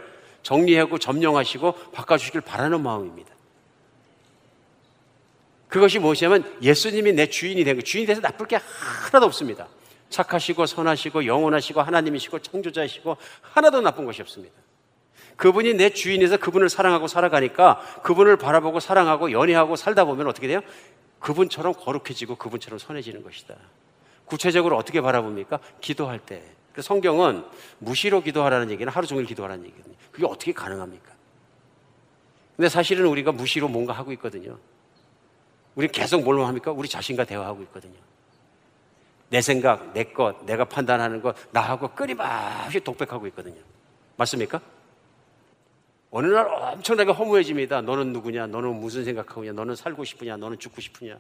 [0.41, 3.29] 정리하고 점령하시고 바꿔주시길 바라는 마음입니다.
[5.67, 9.67] 그것이 무엇이냐면 예수님이 내 주인이 된 거, 주인이 돼서 나쁠 게 하나도 없습니다.
[10.09, 14.55] 착하시고 선하시고 영원하시고 하나님이시고 창조자이시고 하나도 나쁜 것이 없습니다.
[15.41, 20.61] 그분이 내 주인에서 그분을 사랑하고 살아가니까 그분을 바라보고 사랑하고 연애하고 살다 보면 어떻게 돼요?
[21.19, 23.55] 그분처럼 거룩해지고 그분처럼 선해지는 것이다.
[24.25, 25.59] 구체적으로 어떻게 바라봅니까?
[25.81, 26.43] 기도할 때.
[26.73, 27.43] 그 성경은
[27.79, 29.95] 무시로 기도하라는 얘기는 하루 종일 기도하라는 얘기거든요.
[30.11, 31.11] 그게 어떻게 가능합니까?
[32.55, 34.59] 근데 사실은 우리가 무시로 뭔가 하고 있거든요.
[35.73, 36.71] 우리 계속 뭘로 합니까?
[36.71, 37.97] 우리 자신과 대화하고 있거든요.
[39.29, 43.59] 내 생각, 내 것, 내가 판단하는 것, 나하고 끊임없이 독백하고 있거든요.
[44.17, 44.61] 맞습니까?
[46.12, 47.82] 어느 날 엄청나게 허무해집니다.
[47.82, 48.47] 너는 누구냐?
[48.47, 50.36] 너는 무슨 생각하고 냐 너는 살고 싶으냐?
[50.38, 51.18] 너는 죽고 싶으냐?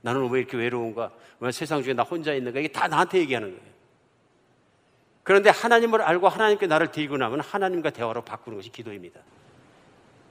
[0.00, 1.10] 나는 왜 이렇게 외로운가?
[1.40, 2.58] 왜 세상 중에 나 혼자 있는가?
[2.58, 3.70] 이게 다 나한테 얘기하는 거예요.
[5.22, 9.20] 그런데 하나님을 알고 하나님께 나를 데리고 나면 하나님과 대화로 바꾸는 것이 기도입니다.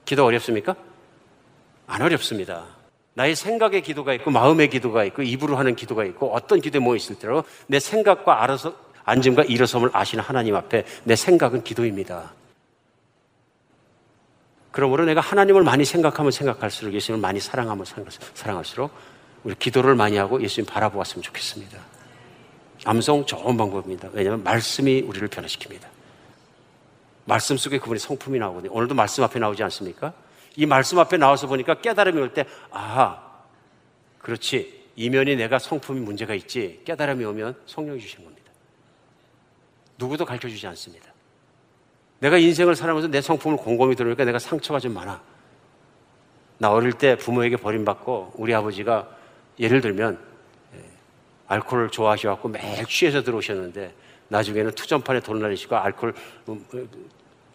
[0.04, 0.74] 기도 어렵습니까?
[1.86, 2.66] 안 어렵습니다.
[3.14, 7.44] 나의 생각의 기도가 있고 마음의 기도가 있고 입으로 하는 기도가 있고 어떤 기도에 뭐 있을지라도
[7.68, 12.32] 내 생각과 알아서 앉음과 일어섬을 아시는 하나님 앞에 내 생각은 기도입니다.
[14.72, 17.84] 그러므로 내가 하나님을 많이 생각하면 생각할수록 예수님을 많이 사랑하면
[18.34, 18.92] 사랑할수록
[19.42, 21.78] 우리 기도를 많이 하고 예수님 바라보았으면 좋겠습니다.
[22.84, 24.10] 암송 좋은 방법입니다.
[24.12, 25.86] 왜냐하면 말씀이 우리를 변화시킵니다.
[27.24, 28.72] 말씀 속에 그분의 성품이 나오거든요.
[28.72, 30.12] 오늘도 말씀 앞에 나오지 않습니까?
[30.56, 33.22] 이 말씀 앞에 나와서 보니까 깨달음이 올 때, 아,
[34.18, 34.80] 그렇지.
[34.96, 36.82] 이면이 내가 성품이 문제가 있지.
[36.84, 38.50] 깨달음이 오면 성령이 주시는 겁니다.
[39.98, 41.09] 누구도 가르쳐 주지 않습니다.
[42.20, 45.20] 내가 인생을 살아가면서 내 성품을 곰곰이 들으니까 내가 상처가 좀 많아.
[46.58, 49.08] 나 어릴 때 부모에게 버림받고 우리 아버지가
[49.58, 50.18] 예를 들면
[50.74, 50.84] 예,
[51.48, 53.94] 알코올을 좋아하셔갖고 매일 취해서 들어오셨는데
[54.28, 56.14] 나중에는 투전판에 돈 날리시고 알코올
[56.48, 56.88] 음, 음,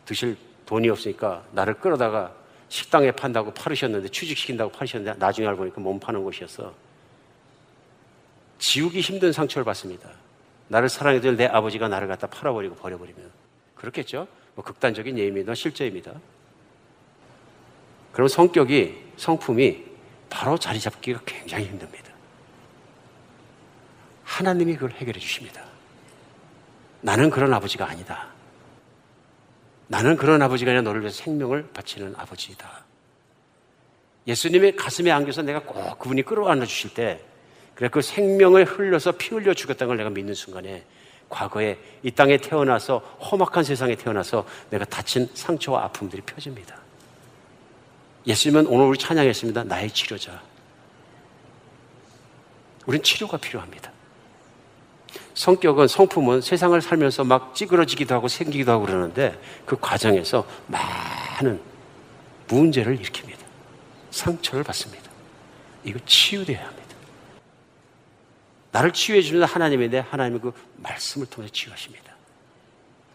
[0.05, 0.36] 드실
[0.66, 2.34] 돈이 없으니까 나를 끌어다가
[2.70, 6.74] 식당에 판다고 팔으셨는데 취직시킨다고 팔으셨는데 나중에 알고 보니까 몸 파는 곳이었어.
[8.57, 10.09] 지우기 힘든 상처를 받습니다.
[10.70, 13.30] 나를 사랑해줄 내 아버지가 나를 갖다 팔아버리고 버려버리면
[13.76, 14.28] 그렇겠죠?
[14.56, 15.53] 뭐 극단적인 예입니다.
[15.53, 16.14] 실제입니다.
[18.12, 19.84] 그럼 성격이, 성품이
[20.30, 22.06] 바로 자리 잡기가 굉장히 힘듭니다.
[24.24, 25.64] 하나님이 그걸 해결해 주십니다.
[27.01, 28.28] 나는 그런 아버지가 아니다.
[29.88, 32.86] 나는 그런 아버지가 아니라 너를 위해서 생명을 바치는 아버지이다.
[34.28, 37.24] 예수님의 가슴에 안겨서 내가 꼭 그분이 끌어안아 주실 때,
[37.76, 40.86] 그래 그 생명을 흘려서 피 흘려 죽였다는 걸 내가 믿는 순간에
[41.36, 46.77] 과거에 이 땅에 태어나서 험악한 세상에 태어나서 내가 다친 상처와 아픔들이 펴집니다.
[48.25, 49.65] 예수님은 오늘 우리 찬양했습니다.
[49.65, 50.41] 나의 치료자.
[52.86, 53.91] 우린 치료가 필요합니다.
[55.33, 61.59] 성격은 성품은 세상을 살면서 막 찌그러지기도 하고 생기기도 하고 그러는데 그 과정에서 많은
[62.47, 63.39] 문제를 일으킵니다.
[64.11, 65.11] 상처를 받습니다.
[65.83, 66.94] 이거 치유돼야 합니다.
[68.76, 72.13] 나를 치유해 주는 하나님인데 하나님은 그 말씀을 통해 치유하십니다.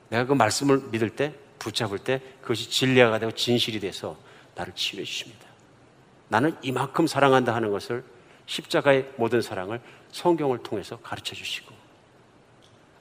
[0.08, 4.18] 내가 그 말씀을 믿을 때 붙잡을 때 그것이 진리가 되고 진실이 돼서
[4.54, 5.46] 나를 치유해 주십니다.
[6.28, 8.02] 나는 이만큼 사랑한다 하는 것을
[8.46, 9.82] 십자가의 모든 사랑을
[10.12, 11.74] 성경을 통해서 가르쳐 주시고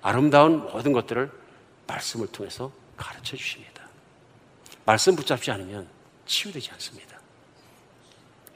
[0.01, 1.31] 아름다운 모든 것들을
[1.87, 3.87] 말씀을 통해서 가르쳐 주십니다.
[4.83, 5.87] 말씀 붙잡지 않으면
[6.25, 7.21] 치유되지 않습니다.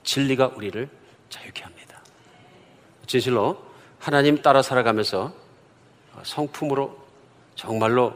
[0.04, 0.90] 진리가 우리를
[1.30, 2.02] 자유케 합니다.
[3.08, 3.73] 진실로
[4.04, 5.34] 하나님 따라 살아가면서
[6.24, 6.94] 성품으로
[7.56, 8.14] 정말로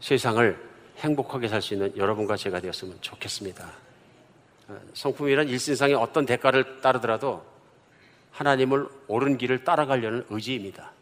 [0.00, 0.66] 세상을
[0.96, 3.70] 행복하게 살 수 있는 여러분과 제가 되었으면 좋겠습니다.
[4.94, 7.44] 성품이란 일신상의 어떤 대가를 따르더라도
[8.30, 10.92] 하나님을 옳은 길을 따라가려는 의지입니다.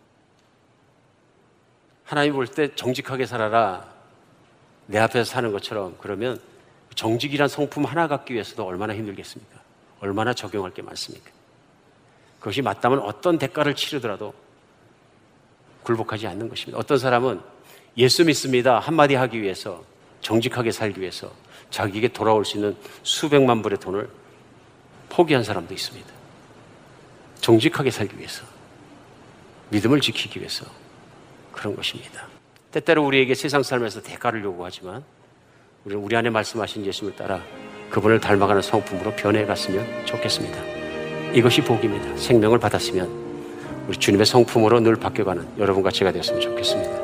[2.03, 3.89] 하나님 볼 때 정직하게 살아라.
[4.87, 6.41] 내 앞에서 사는 것처럼 그러면
[6.97, 9.61] 정직이란 성품 하나 갖기 위해서도 얼마나 힘들겠습니까?
[10.01, 11.31] 얼마나 적용할 게 많습니까?
[12.45, 14.35] 그것이 맞다면 어떤 대가를 치르더라도
[15.83, 16.79] 굴복하지 않는 것입니다.
[16.79, 17.41] 어떤 사람은
[17.97, 18.79] 예수 믿습니다.
[18.79, 19.83] 한마디 하기 위해서
[20.21, 21.33] 정직하게 살기 위해서
[21.71, 24.11] 자기에게 돌아올 수 있는 수백만 불의 돈을
[25.09, 26.07] 포기한 사람도 있습니다.
[27.41, 28.45] 정직하게 살기 위해서
[29.71, 30.67] 믿음을 지키기 위해서
[31.51, 32.27] 그런 것입니다.
[32.73, 35.03] 때때로 우리에게 세상 삶에서 대가를 요구하지만
[35.87, 37.43] 우리는 우리 안에 말씀하신 예수님을 따라
[37.89, 40.84] 그분을 닮아가는 성품으로 변해갔으면 좋겠습니다.
[41.35, 42.17] 이것이 복입니다.
[42.17, 43.09] 생명을 받았으면
[43.89, 47.04] 우리 주님의 성품으로 늘 바뀌어가는 여러분과 제가 되었으면 좋겠습니다.